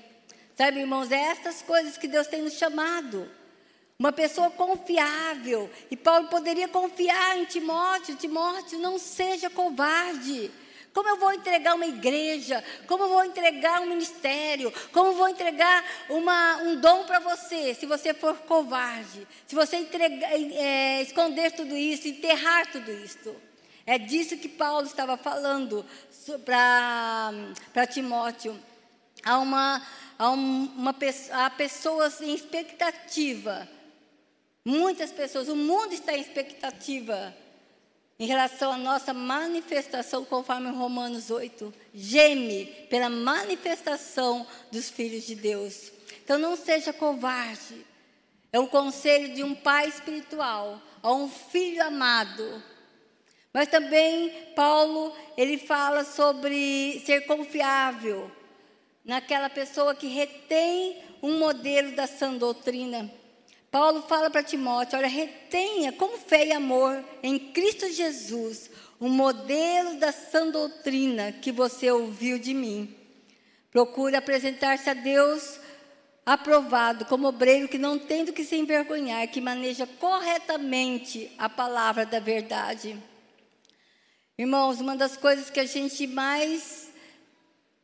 [0.56, 3.28] Sabe, irmãos, é essas coisas que Deus tem nos chamado.
[3.98, 5.68] Uma pessoa confiável.
[5.90, 10.48] E Paulo poderia confiar em Timóteo: Timóteo, não seja covarde.
[10.92, 12.62] Como eu vou entregar uma igreja?
[12.86, 14.72] Como eu vou entregar um ministério?
[14.92, 19.26] Como eu vou entregar uma, um dom para você, se você for covarde?
[19.44, 23.34] Se você entregar, é, esconder tudo isso, enterrar tudo isso?
[23.87, 25.85] É disso que Paulo estava falando
[26.45, 28.59] para Timóteo.
[29.22, 29.82] Há, uma,
[30.18, 30.95] há, uma,
[31.32, 33.68] há pessoas em expectativa.
[34.64, 37.35] Muitas pessoas, o mundo está em expectativa
[38.18, 45.93] em relação à nossa manifestação, conforme Romanos 8, geme pela manifestação dos filhos de Deus.
[46.22, 47.85] Então não seja covarde.
[48.53, 52.62] É um conselho de um pai espiritual a um filho amado.
[53.55, 58.28] Mas também Paulo, ele fala sobre ser confiável
[59.05, 63.09] naquela pessoa que retém um modelo da sã doutrina.
[63.70, 70.00] Paulo fala para Timóteo: olha, retenha com fé e amor em Cristo Jesus o modelo
[70.00, 72.92] da sã doutrina que você ouviu de mim.
[73.70, 75.61] Procure apresentar-se a Deus
[76.26, 82.05] aprovado como obreiro que não tem do que se envergonhar, que maneja corretamente a palavra
[82.05, 83.00] da verdade.
[84.37, 86.89] Irmãos, uma das coisas que a gente mais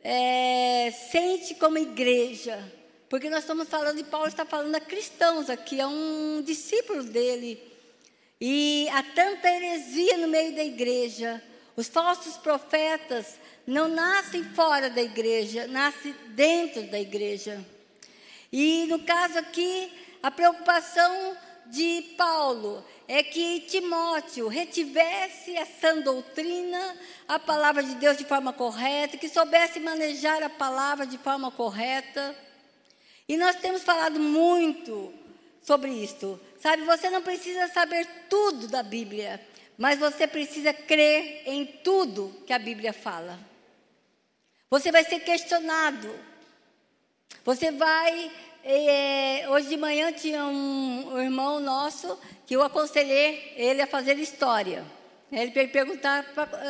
[0.03, 2.81] é, sente como igreja
[3.11, 7.61] porque nós estamos falando, e Paulo está falando a cristãos aqui, a um discípulo dele.
[8.41, 11.43] E há tanta heresia no meio da igreja.
[11.75, 17.61] Os falsos profetas não nascem fora da igreja, nascem dentro da igreja.
[18.53, 19.93] E no caso aqui,
[20.23, 21.37] a preocupação
[21.71, 26.97] de Paulo é que Timóteo retivesse a sã doutrina,
[27.27, 32.37] a palavra de Deus de forma correta, que soubesse manejar a palavra de forma correta.
[33.29, 35.13] E nós temos falado muito
[35.63, 36.41] sobre isto.
[36.61, 39.41] Sabe, você não precisa saber tudo da Bíblia,
[39.79, 43.39] mas você precisa crer em tudo que a Bíblia fala.
[44.69, 46.15] Você vai ser questionado.
[47.45, 48.31] Você vai.
[48.63, 54.19] É, hoje de manhã tinha um, um irmão nosso que eu aconselhei ele a fazer
[54.19, 54.85] história.
[55.33, 56.25] Ele perguntar,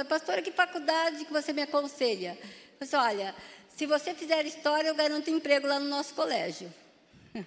[0.08, 2.38] pastora, que faculdade que você me aconselha?
[2.78, 3.34] Eu disse, olha,
[3.74, 6.72] se você fizer história, eu garanto emprego lá no nosso colégio.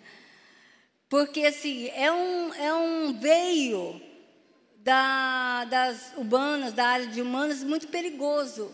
[1.08, 4.02] Porque, assim, é um, é um veio
[4.78, 8.74] da, das humanas, da área de humanas, muito perigoso.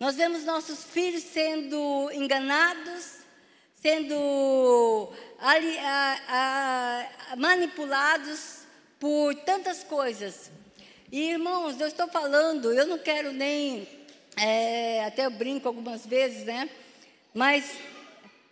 [0.00, 3.18] Nós vemos nossos filhos sendo enganados,
[3.80, 8.60] sendo ali, a, a, manipulados
[8.98, 10.50] por tantas coisas.
[11.10, 13.88] E, irmãos, eu estou falando, eu não quero nem.
[14.36, 16.68] É, até eu brinco algumas vezes, né?
[17.32, 17.72] Mas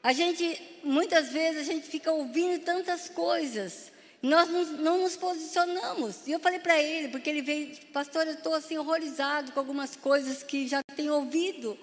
[0.03, 3.93] a gente, muitas vezes, a gente fica ouvindo tantas coisas.
[4.23, 6.27] Nós não, não nos posicionamos.
[6.27, 9.95] E eu falei para ele, porque ele veio, pastor, eu estou assim horrorizado com algumas
[9.95, 11.79] coisas que já tenho ouvido.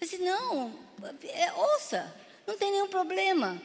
[0.00, 0.72] Eu disse, não,
[1.24, 2.14] é, ouça,
[2.48, 3.60] não tem nenhum problema.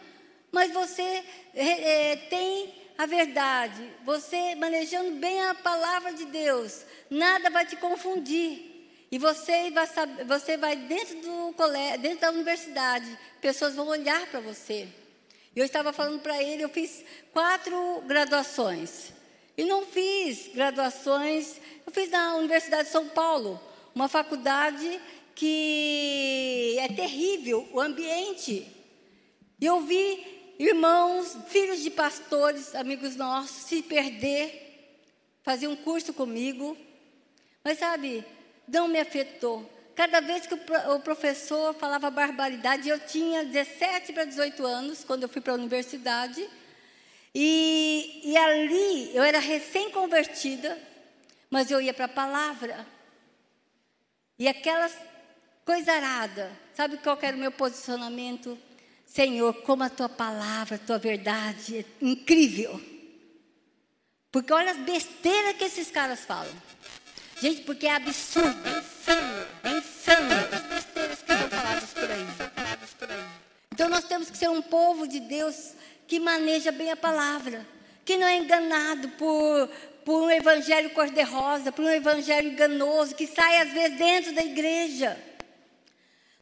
[0.52, 1.24] Mas você
[1.56, 7.78] é, é, tem a verdade, você manejando bem a palavra de Deus, nada vai te
[7.78, 8.72] confundir.
[9.10, 14.28] E você vai, saber, você vai dentro do colégio, dentro da universidade, pessoas vão olhar
[14.28, 14.88] para você.
[15.56, 19.14] Eu estava falando para ele, eu fiz quatro graduações.
[19.58, 21.56] E não fiz graduações,
[21.86, 23.62] eu fiz na Universidade de São Paulo,
[23.96, 25.00] uma faculdade
[25.36, 28.68] que é terrível, o ambiente.
[29.60, 35.00] Eu vi irmãos, filhos de pastores, amigos nossos, se perder,
[35.42, 36.78] fazer um curso comigo.
[37.64, 38.24] Mas sabe,
[38.68, 39.70] não me afetou.
[39.96, 45.30] Cada vez que o professor falava barbaridade, eu tinha 17 para 18 anos, quando eu
[45.30, 46.50] fui para a universidade,
[47.34, 50.80] e, e ali eu era recém-convertida,
[51.50, 52.86] mas eu ia para a palavra.
[54.40, 54.98] E aquelas
[55.66, 58.58] coisa arada, sabe qual era o meu posicionamento?
[59.06, 62.82] Senhor, como a tua palavra, a tua verdade é incrível.
[64.32, 66.52] Porque olha as besteiras que esses caras falam.
[67.40, 73.24] Gente, porque é absurdo, é insano, é insano as besteiras que são faladas por aí.
[73.72, 75.74] Então nós temos que ser um povo de Deus
[76.08, 77.66] que maneja bem a palavra,
[78.06, 79.68] que não é enganado por,
[80.06, 85.18] por um evangelho cor-de-rosa, por um evangelho enganoso, que sai às vezes dentro da igreja.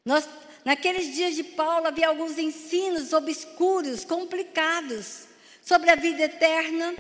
[0.04, 0.28] Nós,
[0.66, 5.26] naqueles dias de Paulo havia alguns ensinos obscuros, complicados,
[5.62, 6.96] sobre a vida eterna,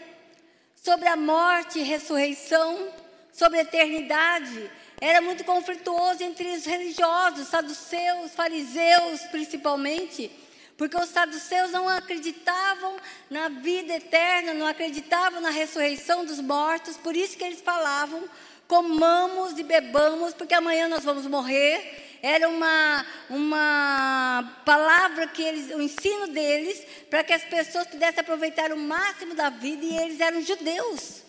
[0.76, 2.93] sobre a morte e ressurreição,
[3.34, 4.70] sobre a eternidade.
[4.99, 10.32] Era muito conflituoso entre os religiosos, saduceus, fariseus principalmente,
[10.78, 12.97] Porque os saduceus não acreditavam
[13.30, 18.24] na vida eterna, não acreditavam na ressurreição dos mortos, por isso que eles falavam:
[18.68, 25.82] comamos e bebamos, porque amanhã nós vamos morrer era uma, uma palavra que eles, o
[25.82, 30.41] ensino deles, para que as pessoas pudessem aproveitar o máximo da vida, e eles eram
[30.41, 31.24] judeus.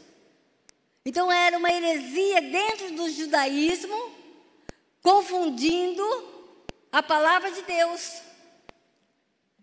[1.04, 4.12] Então era uma heresia dentro do judaísmo,
[5.00, 6.04] confundindo
[6.92, 8.20] a palavra de Deus.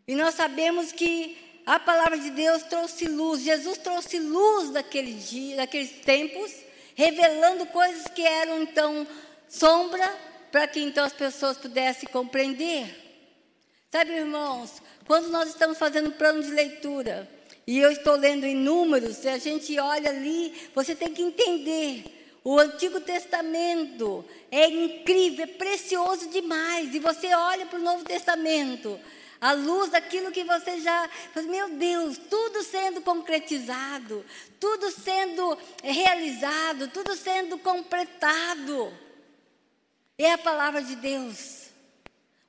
[0.08, 5.58] E nós sabemos que a palavra de Deus trouxe luz, Jesus trouxe luz daquele dia,
[5.58, 6.52] daqueles tempos,
[6.96, 9.08] revelando coisas que eram então
[9.48, 13.08] sombra para que então as pessoas pudessem compreender.
[13.92, 17.28] Sabe, irmãos, quando nós estamos fazendo plano de leitura,
[17.66, 22.04] e eu estou lendo em números, e a gente olha ali, você tem que entender.
[22.44, 26.94] O Antigo Testamento é incrível, é precioso demais.
[26.94, 29.00] E você olha para o Novo Testamento,
[29.42, 31.10] à luz daquilo que você já.
[31.48, 34.26] Meu Deus, tudo sendo concretizado,
[34.60, 39.09] tudo sendo realizado, tudo sendo completado
[40.26, 41.68] é a palavra de Deus.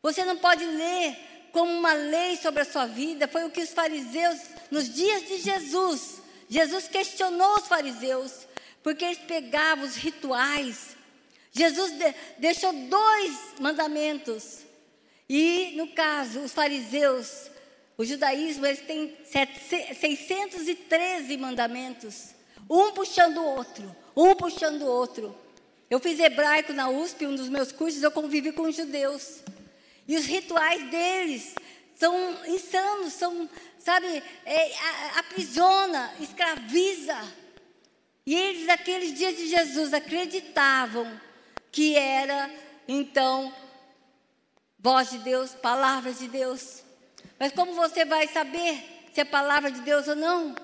[0.02, 1.16] Você não pode ler
[1.52, 3.28] como uma lei sobre a sua vida.
[3.28, 4.40] Foi o que os fariseus,
[4.70, 8.46] nos dias de Jesus, Jesus questionou os fariseus,
[8.82, 10.96] porque eles pegavam os rituais.
[11.52, 14.58] Jesus de, deixou dois mandamentos.
[15.28, 17.48] E, no caso, os fariseus,
[17.96, 19.16] o judaísmo, eles têm
[19.94, 22.34] 613 mandamentos,
[22.68, 25.32] um puxando o outro, um puxando o outro.
[25.90, 29.40] Eu fiz hebraico na USP, um dos meus cursos, eu convivi com judeus.
[30.06, 31.56] E os rituais deles
[31.96, 34.72] são insanos, são, sabe, é,
[35.18, 37.16] aprisiona, escraviza.
[38.24, 41.20] E eles, naqueles dias de Jesus, acreditavam
[41.72, 42.48] que era,
[42.86, 43.52] então,
[44.78, 46.84] voz de Deus, palavras de Deus.
[47.36, 50.54] Mas como você vai saber se é palavra de Deus ou não?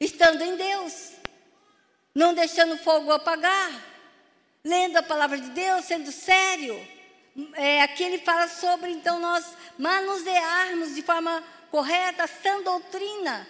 [0.00, 1.12] Estando em Deus,
[2.12, 3.87] não deixando o fogo apagar
[4.68, 6.78] lendo a palavra de Deus, sendo sério.
[7.54, 9.44] É, aqui ele fala sobre, então, nós
[9.78, 13.48] manusearmos de forma correta a sã doutrina.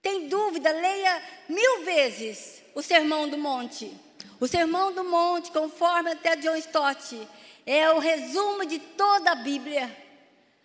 [0.00, 0.70] Tem dúvida?
[0.70, 3.92] Leia mil vezes o Sermão do Monte.
[4.38, 7.26] O Sermão do Monte, conforme até John Stott,
[7.64, 9.90] é o resumo de toda a Bíblia.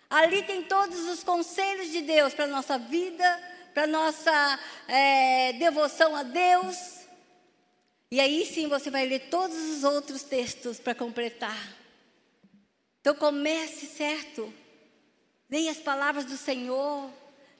[0.09, 3.25] Ali tem todos os conselhos de Deus para a nossa vida,
[3.73, 7.00] para a nossa é, devoção a Deus.
[8.12, 11.76] E aí sim você vai ler todos os outros textos para completar.
[12.99, 14.53] Então comece certo.
[15.49, 17.09] Leia as palavras do Senhor.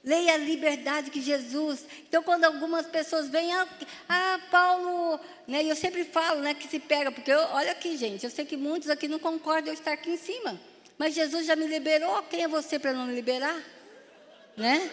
[0.04, 1.86] Leia a liberdade que Jesus.
[2.08, 3.68] Então, quando algumas pessoas vêm, ah,
[4.08, 8.24] ah Paulo, né, eu sempre falo, né, que se pega, porque eu, olha aqui, gente,
[8.24, 10.60] eu sei que muitos aqui não concordam eu estar aqui em cima,
[10.98, 13.62] mas Jesus já me liberou, quem é você para não me liberar?
[14.56, 14.90] Né?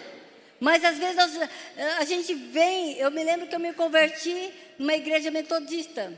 [0.60, 1.50] Mas às vezes nós,
[1.98, 6.12] a gente vem, eu me lembro que eu me converti numa igreja metodista.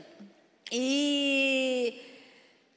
[0.70, 2.00] E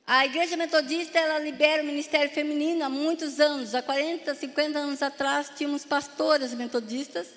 [0.06, 3.74] a igreja metodista, ela libera o ministério feminino há muitos anos.
[3.74, 7.28] Há 40, 50 anos atrás, tínhamos pastoras metodistas.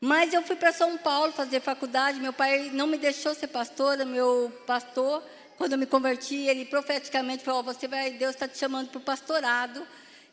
[0.00, 2.20] Mas eu fui para São Paulo fazer faculdade.
[2.20, 4.04] Meu pai não me deixou ser pastora.
[4.04, 5.24] Meu pastor,
[5.56, 9.02] quando eu me converti, ele profeticamente falou: Você vai, Deus está te chamando para o
[9.02, 9.84] pastorado.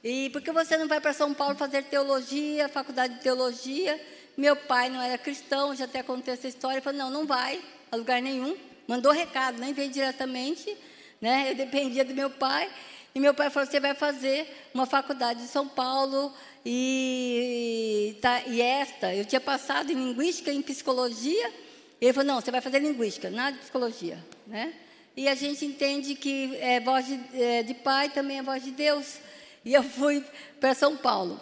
[0.07, 3.99] E por que você não vai para São Paulo fazer teologia, faculdade de teologia?
[4.37, 6.75] Meu pai não era cristão, já até contei essa história.
[6.75, 7.59] Ele falou: não, não vai
[7.91, 8.55] a lugar nenhum.
[8.87, 10.77] Mandou recado, nem veio diretamente.
[11.19, 11.49] Né?
[11.49, 12.69] Eu dependia do meu pai.
[13.15, 16.31] E meu pai falou: você vai fazer uma faculdade de São Paulo.
[16.63, 21.51] E, tá, e esta, eu tinha passado em linguística e em psicologia.
[21.99, 24.23] Ele falou: não, você vai fazer linguística, nada de psicologia.
[24.45, 24.71] Né?
[25.17, 28.69] E a gente entende que é, voz de, é, de pai também é voz de
[28.69, 29.17] Deus.
[29.65, 30.23] E eu fui
[30.59, 31.41] para São Paulo.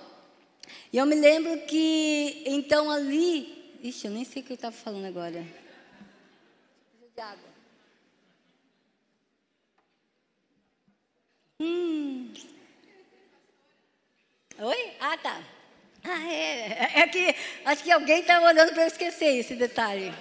[0.94, 3.78] E eu me lembro que, então, ali.
[3.84, 5.46] Ixi, eu nem sei o que eu estava falando agora.
[7.14, 7.50] De água.
[11.60, 12.34] Hum.
[14.58, 14.92] Oi?
[15.02, 15.44] Ah, tá.
[16.06, 17.02] Ah, é.
[17.02, 20.14] É que acho que alguém está olhando para eu esquecer esse detalhe.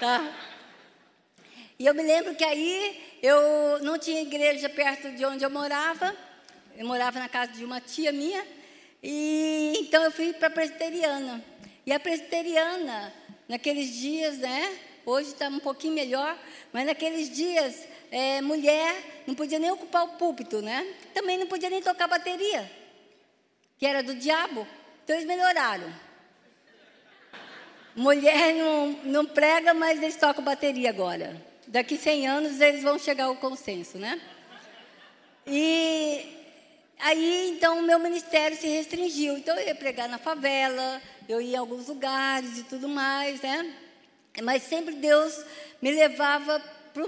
[0.00, 0.36] Tá?
[1.78, 6.29] E eu me lembro que aí eu não tinha igreja perto de onde eu morava.
[6.80, 8.42] Eu morava na casa de uma tia minha,
[9.02, 11.44] e então eu fui para a presbiteriana.
[11.84, 13.12] E a presbiteriana,
[13.46, 14.78] naqueles dias, né?
[15.04, 16.34] Hoje está um pouquinho melhor,
[16.72, 20.94] mas naqueles dias, é, mulher não podia nem ocupar o púlpito, né?
[21.12, 22.72] Também não podia nem tocar bateria,
[23.78, 24.66] que era do diabo.
[25.04, 25.92] Então eles melhoraram.
[27.94, 31.44] Mulher não, não prega, mas eles tocam bateria agora.
[31.66, 34.18] Daqui 100 anos eles vão chegar ao consenso, né?
[37.10, 39.36] Aí, então, o meu ministério se restringiu.
[39.36, 43.74] Então, eu ia pregar na favela, eu ia em alguns lugares e tudo mais, né?
[44.44, 45.44] Mas sempre Deus
[45.82, 46.60] me levava
[46.94, 47.02] para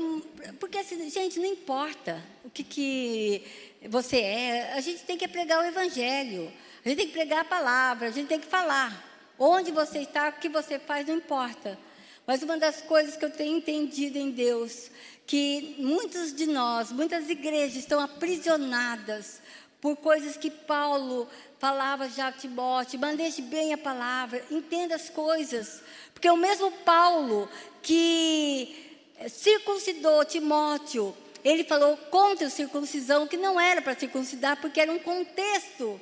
[0.59, 3.45] porque assim, gente, não importa o que, que
[3.89, 6.53] você é, a gente tem que pregar o evangelho,
[6.85, 9.09] a gente tem que pregar a palavra, a gente tem que falar.
[9.39, 11.79] Onde você está, o que você faz, não importa.
[12.27, 14.91] Mas uma das coisas que eu tenho entendido em Deus,
[15.27, 19.41] que muitos de nós, muitas igrejas estão aprisionadas
[19.83, 21.29] por coisas que Paulo
[21.59, 25.83] falava já a Timóteo, maneje bem a palavra, entenda as coisas.
[26.15, 27.49] Porque o mesmo Paulo
[27.83, 28.97] que
[29.29, 31.13] circuncidou Timóteo,
[31.45, 36.01] ele falou contra a circuncisão, que não era para circuncidar, porque era um contexto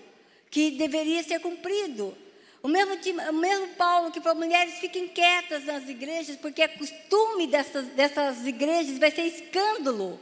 [0.51, 2.15] que deveria ser cumprido.
[2.63, 2.99] O mesmo,
[3.31, 8.47] o mesmo Paulo que falou, mulheres fiquem quietas nas igrejas, porque é costume dessas, dessas
[8.47, 10.21] igrejas, vai ser escândalo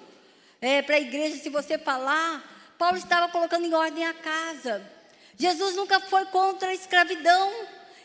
[0.61, 2.58] é, para a igreja se você falar.
[2.79, 4.81] Paulo estava colocando em ordem a casa.
[5.37, 7.53] Jesus nunca foi contra a escravidão.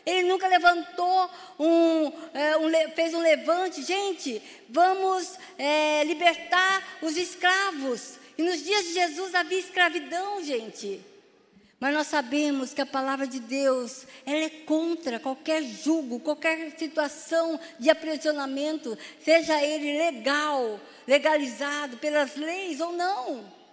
[0.04, 8.18] Ele nunca levantou um, é, um fez um levante, gente, vamos é, libertar os escravos.
[8.36, 11.00] E nos dias de Jesus havia escravidão, gente.
[11.80, 17.58] Mas nós sabemos que a palavra de Deus, ela é contra qualquer julgo, qualquer situação
[17.78, 23.63] de aprisionamento, seja ele legal, legalizado pelas leis ou não.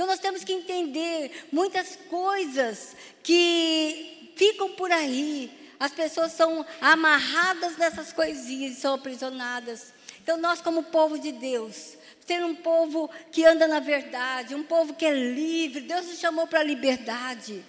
[0.00, 5.52] Então nós temos que entender muitas coisas que ficam por aí.
[5.78, 9.92] As pessoas são amarradas nessas coisinhas são aprisionadas.
[10.22, 14.94] Então nós como povo de Deus, ser um povo que anda na verdade, um povo
[14.94, 15.82] que é livre.
[15.82, 17.62] Deus nos chamou para a liberdade.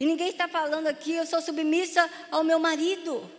[0.00, 3.30] E ninguém está falando aqui, eu sou submissa ao meu marido.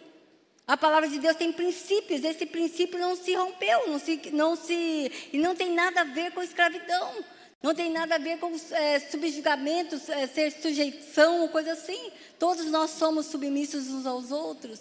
[0.68, 5.12] A palavra de Deus tem princípios, esse princípio não se rompeu, não se, não se,
[5.34, 7.26] e não tem nada a ver com escravidão,
[7.66, 12.12] não tem nada a ver com é, subjugamento, é, ser sujeição ou coisa assim.
[12.38, 14.80] Todos nós somos submissos uns aos outros.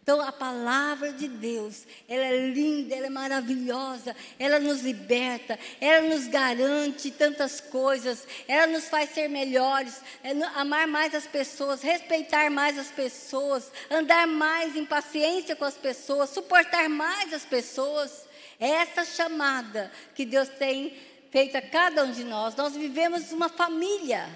[0.00, 6.06] Então, a palavra de Deus, ela é linda, ela é maravilhosa, ela nos liberta, ela
[6.06, 12.48] nos garante tantas coisas, ela nos faz ser melhores, é, amar mais as pessoas, respeitar
[12.48, 18.30] mais as pessoas, andar mais em paciência com as pessoas, suportar mais as pessoas.
[18.60, 22.54] É essa chamada que Deus tem feito a cada um de nós.
[22.56, 24.28] Nós vivemos uma família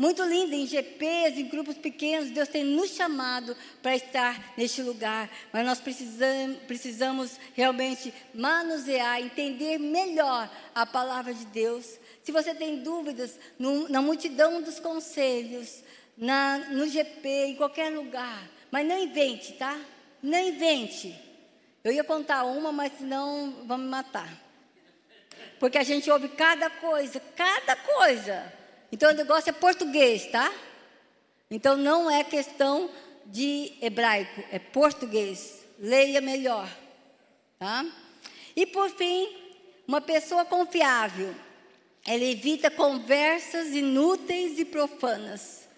[0.00, 5.30] muito linda, em GPs, em grupos pequenos, Deus tem nos chamado para estar neste lugar,
[5.52, 11.98] mas nós precisamos, precisamos realmente manusear, entender melhor a palavra de Deus.
[12.22, 15.84] Se você tem dúvidas, no, na multidão dos conselhos,
[16.16, 19.78] na, no GP, em qualquer lugar, mas não invente, tá?
[20.22, 21.14] Não invente.
[21.84, 24.49] Eu ia contar uma, mas senão vão me matar.
[25.60, 28.52] Porque a gente ouve cada coisa, cada coisa.
[28.90, 30.50] Então o negócio é português, tá?
[31.50, 32.90] Então não é questão
[33.26, 35.60] de hebraico, é português.
[35.78, 36.68] Leia melhor,
[37.58, 37.84] tá?
[38.56, 39.28] E por fim,
[39.86, 41.34] uma pessoa confiável.
[42.06, 45.68] Ela evita conversas inúteis e profanas.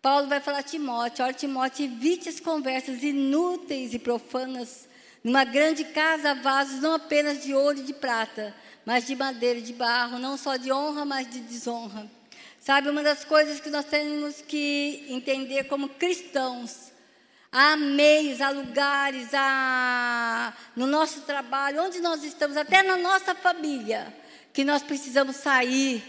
[0.00, 4.88] Paulo vai falar a Timóteo, olha Timóteo, evite as conversas inúteis e profanas.
[5.22, 8.54] Numa grande casa, vasos não apenas de ouro e de prata,
[8.84, 12.08] mas de madeira de barro, não só de honra, mas de desonra
[12.62, 16.92] Sabe, uma das coisas que nós temos que entender como cristãos,
[17.50, 24.16] há meios, há lugares, há no nosso trabalho, onde nós estamos, até na nossa família,
[24.52, 26.04] que nós precisamos sair.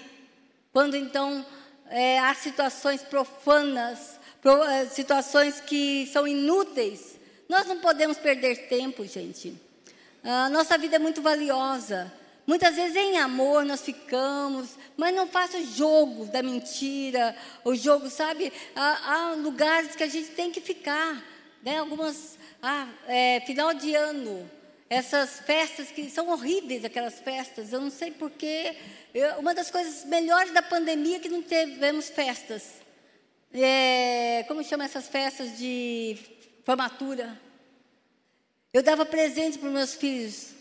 [0.72, 1.44] Quando então
[1.90, 7.18] é, há situações profanas, pro, é, situações que são inúteis,
[7.50, 9.60] nós não podemos perder tempo, gente.
[10.24, 12.14] A nossa vida é muito valiosa.
[12.46, 18.10] Muitas vezes em amor nós ficamos, mas não faça o jogo da mentira, o jogo,
[18.10, 18.52] sabe?
[18.76, 21.24] Há, há lugares que a gente tem que ficar,
[21.64, 21.78] né?
[21.78, 24.50] Algumas, ah, é, final de ano,
[24.90, 28.76] essas festas que são horríveis, aquelas festas, eu não sei porquê.
[29.40, 32.84] Uma das coisas melhores da pandemia é que não tivemos festas.
[33.54, 36.18] É, como chama essas festas de
[36.66, 37.40] formatura?
[38.74, 40.53] Eu dava presente para os meus filhos,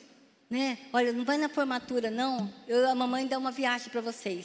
[0.53, 0.77] né?
[0.93, 2.53] Olha, não vai na formatura, não.
[2.69, 4.45] Eu, a mamãe dá uma viagem para vocês.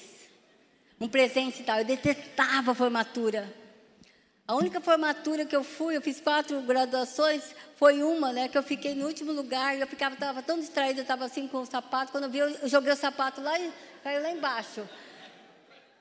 [1.02, 1.80] Um presente e tal.
[1.80, 3.54] Eu detestava a formatura.
[4.48, 7.44] A única formatura que eu fui, eu fiz quatro graduações,
[7.76, 11.26] foi uma, né, que eu fiquei no último lugar, eu ficava tava tão distraída, estava
[11.26, 13.70] assim com o sapato, quando eu vi, eu joguei o sapato lá e
[14.02, 14.88] caiu lá embaixo.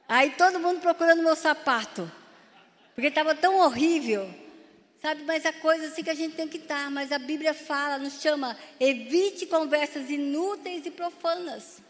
[0.08, 2.08] Aí todo mundo procurando meu sapato,
[2.94, 4.32] porque estava tão horrível.
[5.00, 6.90] Sabe, mas a coisa assim que a gente tem que estar.
[6.90, 11.80] Mas a Bíblia fala, nos chama, evite conversas inúteis e profanas.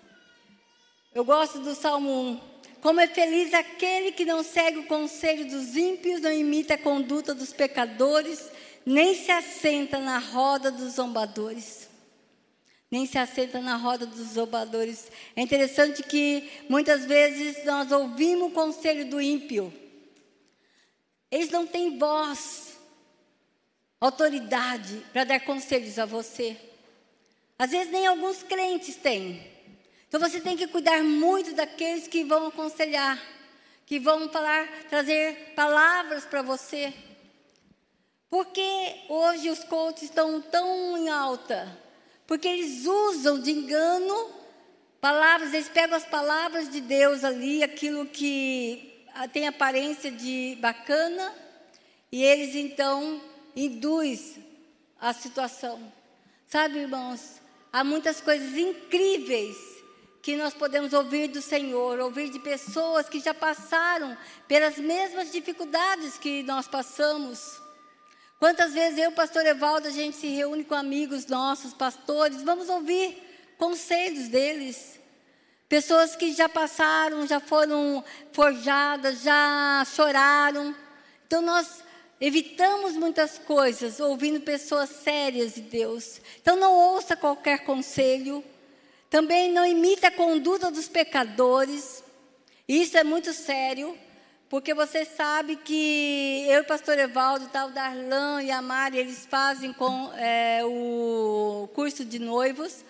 [1.15, 2.57] Eu gosto do Salmo 1.
[2.81, 7.35] Como é feliz aquele que não segue o conselho dos ímpios, não imita a conduta
[7.35, 8.51] dos pecadores,
[8.85, 11.89] nem se assenta na roda dos zombadores.
[12.91, 15.11] Nem se assenta na roda dos zombadores.
[15.35, 19.73] É interessante que muitas vezes nós ouvimos o conselho do ímpio.
[21.31, 22.66] Eles não têm voz,
[24.07, 26.57] autoridade para dar conselhos a você.
[27.59, 29.47] Às vezes nem alguns crentes têm.
[30.09, 33.21] Então você tem que cuidar muito daqueles que vão aconselhar,
[33.85, 36.93] que vão falar, trazer palavras para você.
[38.29, 41.79] Porque hoje os coaches estão tão em alta?
[42.27, 44.35] Porque eles usam de engano
[45.01, 51.33] palavras, eles pegam as palavras de Deus ali, aquilo que tem aparência de bacana,
[52.11, 53.21] e eles então
[53.57, 54.37] induz
[55.01, 55.93] a situação.
[56.47, 57.41] Sabe, irmãos,
[57.73, 59.57] há muitas coisas incríveis
[60.23, 66.19] que nós podemos ouvir do Senhor, ouvir de pessoas que já passaram pelas mesmas dificuldades
[66.19, 67.61] que nós passamos.
[68.39, 73.17] Quantas vezes eu, pastor Evaldo, a gente se reúne com amigos nossos, pastores, vamos ouvir
[73.57, 75.01] conselhos deles.
[75.69, 80.75] Pessoas que já passaram, já foram forjadas, já choraram.
[81.27, 81.83] Então nós
[82.21, 86.21] evitamos muitas coisas ouvindo pessoas sérias de Deus.
[86.41, 88.43] Então não ouça qualquer conselho.
[89.11, 92.03] Também não imita a conduta dos pecadores.
[92.69, 93.97] Isso é muito sério.
[94.49, 99.27] Porque você sabe que eu e o pastor Evaldo, tal, Darlan e a Mari, eles
[99.27, 102.85] fazem com é, o curso de noivos.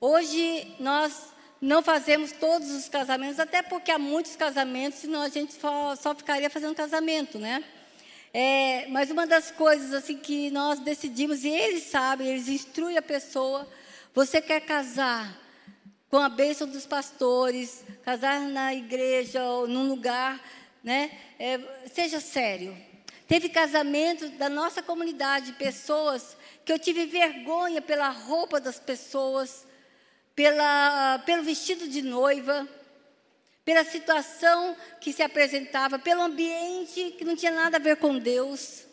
[0.00, 5.52] Hoje nós não fazemos todos os casamentos, até porque há muitos casamentos, senão a gente
[5.54, 7.62] só, só ficaria fazendo casamento, né?
[8.38, 13.02] É, mas uma das coisas assim que nós decidimos, e eles sabem, eles instruem a
[13.02, 13.66] pessoa,
[14.12, 15.40] você quer casar
[16.10, 20.38] com a bênção dos pastores, casar na igreja ou num lugar
[20.86, 21.10] né?
[21.36, 21.58] É,
[21.92, 22.76] seja sério.
[23.26, 29.66] Teve casamento da nossa comunidade, pessoas que eu tive vergonha pela roupa das pessoas,
[30.32, 32.68] pela, pelo vestido de noiva,
[33.66, 38.84] pela situação que se apresentava, pelo ambiente que não tinha nada a ver com Deus.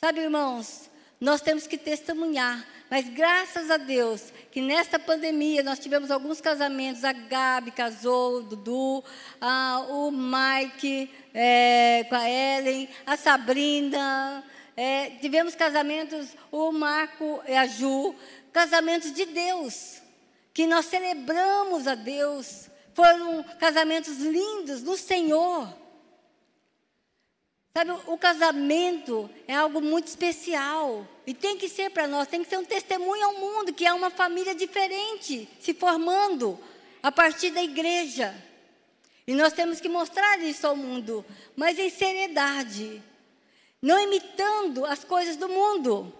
[0.00, 0.88] Sabe, irmãos,
[1.20, 2.64] nós temos que testemunhar.
[2.88, 7.02] Mas graças a Deus que nesta pandemia nós tivemos alguns casamentos.
[7.02, 9.02] A Gabi casou, o Dudu,
[9.40, 14.44] a, o Mike é, com a Ellen, a Sabrina.
[14.76, 18.14] É, tivemos casamentos, o Marco e a Ju,
[18.52, 20.00] casamentos de Deus,
[20.52, 22.72] que nós celebramos a Deus.
[22.94, 25.68] Foram casamentos lindos no Senhor.
[27.76, 31.06] Sabe, o casamento é algo muito especial.
[31.26, 33.92] E tem que ser para nós, tem que ser um testemunho ao mundo que é
[33.92, 36.58] uma família diferente se formando
[37.02, 38.32] a partir da igreja.
[39.26, 41.24] E nós temos que mostrar isso ao mundo,
[41.56, 43.02] mas em seriedade,
[43.82, 46.12] não imitando as coisas do mundo.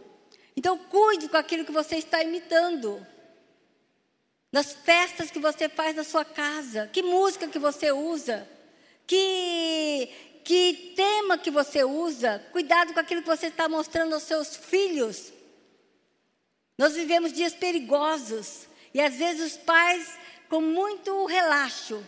[0.57, 3.07] Então, cuide com aquilo que você está imitando.
[4.55, 8.49] Nas festas que você faz na sua casa, que música que você usa,
[9.05, 10.09] que
[10.45, 15.33] que tema que você usa, cuidado com aquilo que você está mostrando aos seus filhos.
[16.79, 20.17] Nós vivemos dias perigosos e às vezes os pais,
[20.49, 22.01] com muito relaxo,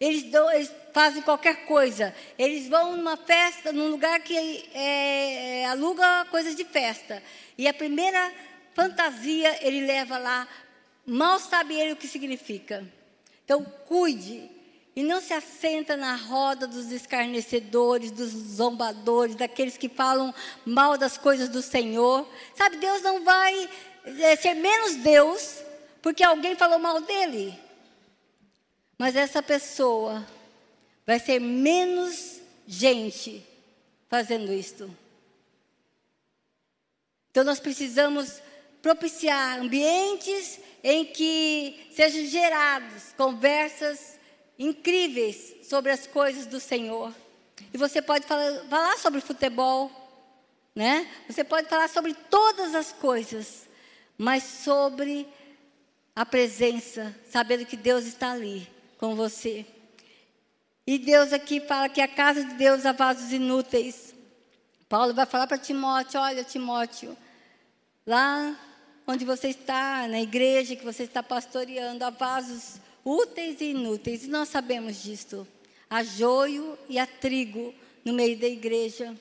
[0.00, 2.12] eles, dão, eles fazem qualquer coisa.
[2.36, 7.22] Eles vão numa festa, num lugar que é, é, aluga coisas de festa.
[7.56, 8.32] E a primeira
[8.74, 10.48] fantasia ele leva lá,
[11.06, 12.84] mal sabe ele o que significa.
[13.44, 14.50] Então, cuide
[14.96, 20.32] e não se assenta na roda dos escarnecedores, dos zombadores, daqueles que falam
[20.64, 22.28] mal das coisas do Senhor.
[22.54, 23.68] Sabe, Deus não vai
[24.04, 25.62] é, ser menos Deus
[26.00, 27.58] porque alguém falou mal dele.
[28.96, 30.24] Mas essa pessoa
[31.06, 33.44] vai ser menos gente
[34.08, 34.94] fazendo isto.
[37.30, 38.40] Então nós precisamos
[38.84, 44.20] propiciar ambientes em que sejam gerados conversas
[44.58, 47.10] incríveis sobre as coisas do Senhor.
[47.72, 49.90] E você pode falar, falar sobre futebol,
[50.74, 51.10] né?
[51.26, 53.66] Você pode falar sobre todas as coisas,
[54.18, 55.26] mas sobre
[56.14, 59.64] a presença, sabendo que Deus está ali com você.
[60.86, 64.14] E Deus aqui fala que a casa de Deus há vasos inúteis.
[64.90, 67.16] Paulo vai falar para Timóteo: olha, Timóteo,
[68.06, 68.54] lá
[69.06, 74.24] onde você está, na igreja que você está pastoreando, há vasos úteis e inúteis.
[74.24, 75.46] E nós sabemos disso.
[75.88, 77.74] Há joio e há trigo
[78.04, 79.14] no meio da igreja.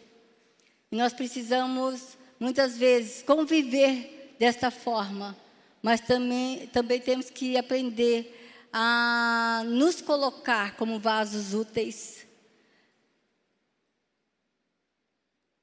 [0.91, 5.37] E nós precisamos, muitas vezes, conviver desta forma.
[5.81, 8.39] Mas também, também temos que aprender
[8.71, 12.25] a nos colocar como vasos úteis.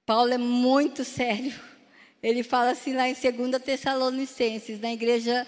[0.05, 1.70] Paulo é muito sério.
[2.23, 5.47] Ele fala assim lá em 2 Tessalonicenses, na igreja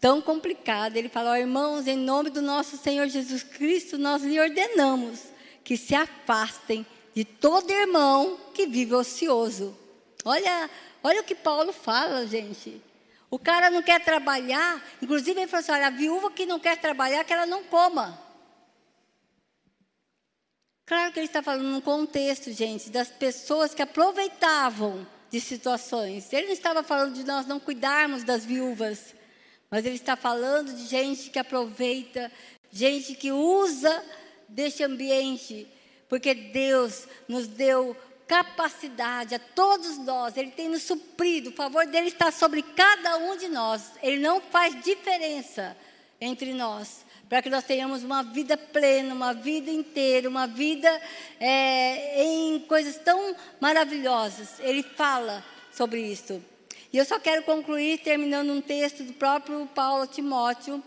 [0.00, 0.98] tão complicada.
[0.98, 5.24] Ele fala: oh, irmãos, em nome do nosso Senhor Jesus Cristo, nós lhe ordenamos
[5.64, 9.76] que se afastem de todo irmão que vive ocioso.
[10.24, 10.70] Olha,
[11.02, 12.82] olha o que Paulo fala, gente.
[13.30, 16.76] O cara não quer trabalhar, inclusive ele falou assim: olha, a viúva que não quer
[16.76, 18.18] trabalhar, que ela não coma.
[20.84, 26.32] Claro que ele está falando num contexto, gente, das pessoas que aproveitavam de situações.
[26.32, 29.14] Ele não estava falando de nós não cuidarmos das viúvas,
[29.70, 32.30] mas ele está falando de gente que aproveita,
[32.70, 34.04] gente que usa
[34.48, 35.66] deste ambiente,
[36.08, 42.08] porque Deus nos deu capacidade a todos nós, Ele tem nos suprido, o favor dele
[42.08, 45.76] está sobre cada um de nós, Ele não faz diferença
[46.20, 51.00] entre nós, para que nós tenhamos uma vida plena, uma vida inteira, uma vida
[51.38, 54.58] é, em coisas tão maravilhosas.
[54.58, 56.42] Ele fala sobre isso.
[56.92, 60.82] E eu só quero concluir terminando um texto do próprio Paulo Timóteo.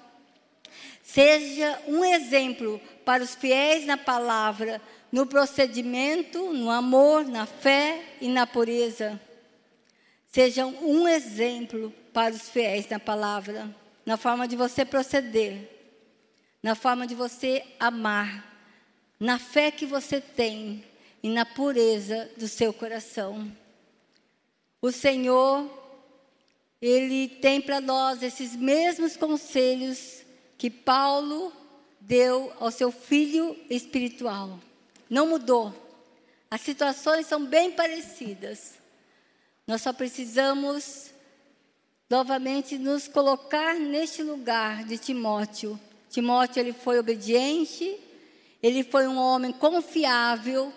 [1.01, 8.27] Seja um exemplo para os fiéis na palavra, no procedimento, no amor, na fé e
[8.27, 9.17] na pureza.
[10.27, 13.73] Sejam um exemplo para os fiéis na palavra,
[14.05, 15.72] na forma de você proceder,
[16.63, 18.49] na forma de você amar,
[19.19, 20.83] na fé que você tem
[21.21, 23.51] e na pureza do seu coração.
[24.81, 25.69] O Senhor
[26.81, 30.25] ele tem para nós esses mesmos conselhos
[30.57, 31.53] que Paulo
[31.99, 34.59] deu ao seu filho espiritual.
[35.09, 35.73] Não mudou.
[36.51, 38.73] As situações são bem parecidas.
[39.65, 41.11] Nós só precisamos
[42.09, 45.79] novamente nos colocar neste lugar de Timóteo.
[46.13, 47.99] Timóteo ele foi obediente,
[48.61, 50.71] ele foi um homem confiável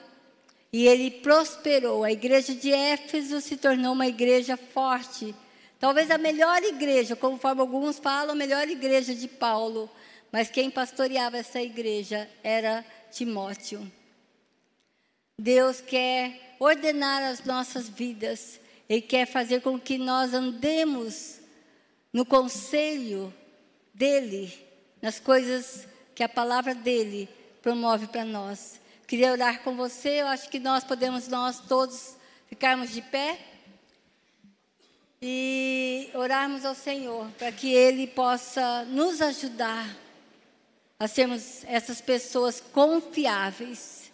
[0.73, 2.03] e ele prosperou.
[2.03, 5.33] A igreja de Éfeso se tornou uma igreja forte
[5.79, 9.91] Talvez a melhor igreja, conforme alguns falam, a melhor igreja de Paulo,
[10.33, 13.91] mas quem pastoreava essa igreja era Timóteo.
[15.39, 18.59] Deus quer ordenar as nossas vidas,
[18.89, 21.41] Ele quer fazer com que nós andemos
[22.11, 23.33] no conselho
[23.93, 24.53] dEle,
[25.07, 25.87] nas coisas
[26.17, 27.29] que a palavra dEle
[27.63, 28.81] promove para nós.
[29.07, 32.17] Queria orar com você, eu acho que nós podemos, nós todos,
[32.49, 33.39] ficarmos de pé
[35.23, 39.97] e orarmos ao Senhor para que Ele possa nos ajudar
[40.99, 44.11] a sermos essas pessoas confiáveis.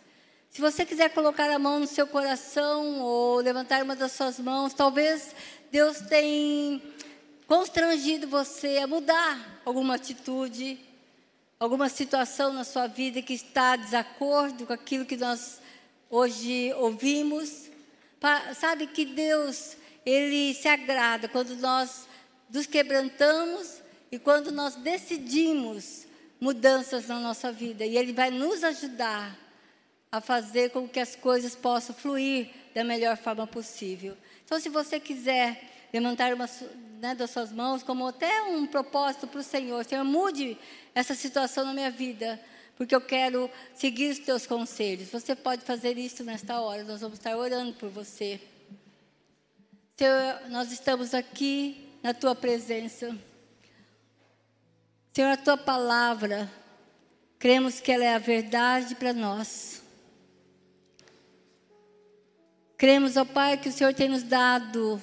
[0.50, 4.74] Se você quiser colocar a mão no seu coração ou levantar uma das suas mãos,
[4.74, 5.34] talvez
[5.70, 6.82] Deus tenha
[7.46, 10.78] constrangido você a mudar alguma atitude,
[11.58, 15.60] alguma situação na sua vida que está desacordo com aquilo que nós
[16.10, 17.70] hoje ouvimos.
[18.54, 22.06] Sabe que Deus ele se agrada quando nós
[22.50, 23.80] nos quebrantamos
[24.10, 26.06] e quando nós decidimos
[26.40, 27.86] mudanças na nossa vida.
[27.86, 29.38] E Ele vai nos ajudar
[30.10, 34.16] a fazer com que as coisas possam fluir da melhor forma possível.
[34.44, 36.48] Então, se você quiser levantar uma
[37.02, 40.56] né, das suas mãos, como até um propósito para o Senhor, Senhor, mude
[40.94, 42.40] essa situação na minha vida,
[42.76, 45.08] porque eu quero seguir os teus conselhos.
[45.08, 48.40] Você pode fazer isso nesta hora, nós vamos estar orando por você.
[49.96, 53.18] Senhor, nós estamos aqui na tua presença.
[55.12, 56.48] Senhor, a tua palavra,
[57.36, 59.82] cremos que ela é a verdade para nós.
[62.76, 65.02] Cremos, ó Pai, que o Senhor tem nos dado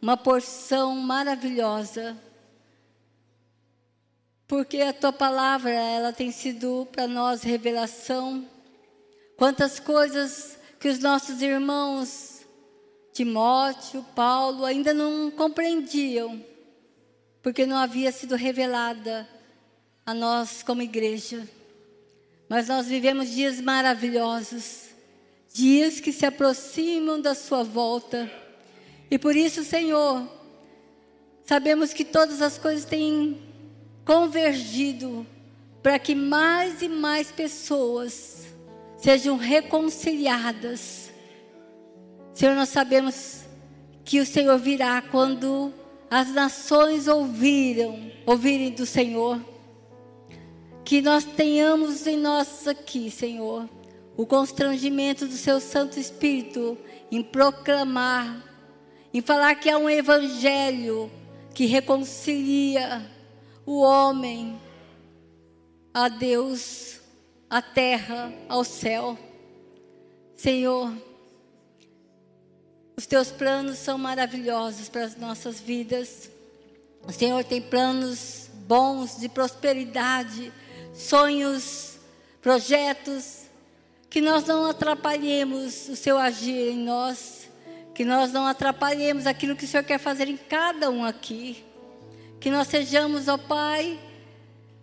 [0.00, 2.16] uma porção maravilhosa.
[4.46, 8.48] Porque a tua palavra, ela tem sido para nós revelação.
[9.36, 12.30] Quantas coisas que os nossos irmãos
[13.12, 16.42] Timóteo, Paulo ainda não compreendiam,
[17.42, 19.28] porque não havia sido revelada
[20.06, 21.46] a nós como igreja.
[22.48, 24.90] Mas nós vivemos dias maravilhosos,
[25.52, 28.30] dias que se aproximam da Sua volta.
[29.10, 30.28] E por isso, Senhor,
[31.44, 33.40] sabemos que todas as coisas têm
[34.04, 35.26] convergido
[35.82, 38.46] para que mais e mais pessoas
[38.98, 41.10] sejam reconciliadas
[42.40, 43.44] Senhor, nós sabemos
[44.02, 45.74] que o Senhor virá quando
[46.10, 49.38] as nações ouviram, ouvirem do Senhor.
[50.82, 53.68] Que nós tenhamos em nós aqui, Senhor,
[54.16, 56.78] o constrangimento do Seu Santo Espírito
[57.12, 58.42] em proclamar,
[59.12, 61.10] em falar que há um Evangelho
[61.54, 63.04] que reconcilia
[63.66, 64.60] o homem
[65.92, 67.00] a Deus,
[67.48, 69.18] a terra, ao céu.
[70.36, 70.92] Senhor,
[72.96, 76.30] os teus planos são maravilhosos para as nossas vidas.
[77.06, 80.52] O Senhor tem planos bons de prosperidade,
[80.94, 81.98] sonhos,
[82.42, 83.46] projetos,
[84.08, 87.39] que nós não atrapalhemos o seu agir em nós,
[88.00, 91.62] que nós não atrapalhemos aquilo que o Senhor quer fazer em cada um aqui.
[92.40, 94.00] Que nós sejamos, ó Pai,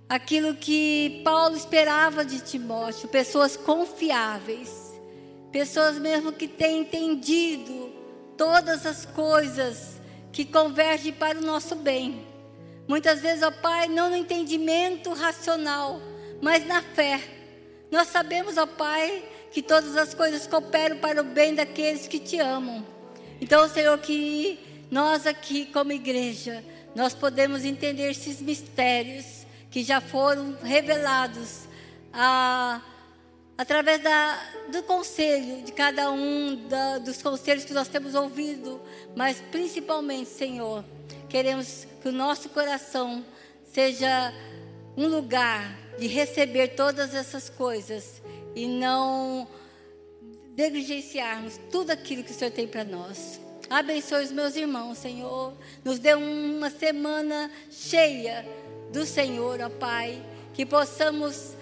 [0.08, 4.94] aquilo que Paulo esperava de Timóteo, pessoas confiáveis,
[5.52, 7.92] pessoas mesmo que têm entendido
[8.38, 10.00] todas as coisas
[10.32, 12.24] que convergem para o nosso bem.
[12.88, 16.00] Muitas vezes, ó Pai, não no entendimento racional,
[16.40, 17.20] mas na fé.
[17.90, 22.38] Nós sabemos, ó Pai, que todas as coisas cooperam para o bem daqueles que te
[22.38, 22.96] amam.
[23.40, 24.60] Então, Senhor, que
[24.90, 26.64] nós aqui como igreja,
[26.96, 31.68] nós podemos entender esses mistérios que já foram revelados
[32.12, 32.82] a,
[33.58, 34.40] através da,
[34.72, 38.82] do conselho de cada um, da, dos conselhos que nós temos ouvido,
[39.16, 40.84] mas principalmente, Senhor,
[41.30, 43.24] queremos que o nosso coração
[43.72, 44.34] seja
[44.96, 48.22] um lugar de receber todas essas coisas
[48.56, 49.48] e não
[50.58, 53.40] negligenciarmos tudo aquilo que o Senhor tem para nós.
[53.70, 55.54] Abençoe os meus irmãos, Senhor.
[55.84, 58.44] Nos dê uma semana cheia
[58.92, 60.20] do Senhor, ó Pai.
[60.54, 61.54] Que possamos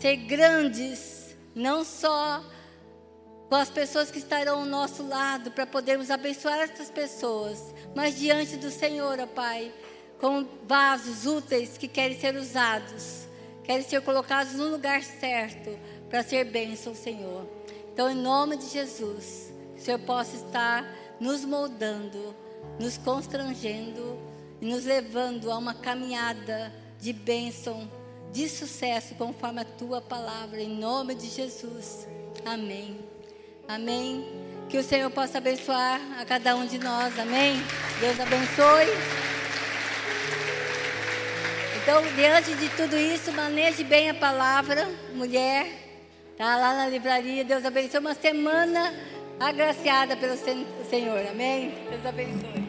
[0.00, 2.42] ser grandes, não só
[3.48, 8.56] com as pessoas que estarão ao nosso lado, para podermos abençoar essas pessoas, mas diante
[8.56, 9.72] do Senhor, ó Pai,
[10.18, 13.28] como vasos úteis que querem ser usados,
[13.62, 15.78] querem ser colocados no lugar certo
[16.10, 17.55] para ser bênção, Senhor.
[17.96, 20.86] Então, em nome de Jesus, o Senhor possa estar
[21.18, 22.36] nos moldando,
[22.78, 24.18] nos constrangendo
[24.60, 26.70] e nos levando a uma caminhada
[27.00, 27.90] de bênção,
[28.30, 32.06] de sucesso, conforme a tua palavra, em nome de Jesus.
[32.44, 33.00] Amém.
[33.66, 34.28] Amém.
[34.68, 37.18] Que o Senhor possa abençoar a cada um de nós.
[37.18, 37.56] Amém.
[37.98, 38.88] Deus abençoe.
[41.82, 45.85] Então, diante de tudo isso, maneje bem a palavra, mulher.
[46.36, 47.44] Tá lá na livraria.
[47.44, 48.92] Deus abençoe uma semana
[49.40, 51.26] agraciada pelo Senhor.
[51.30, 51.72] Amém?
[51.90, 52.66] Deus abençoe.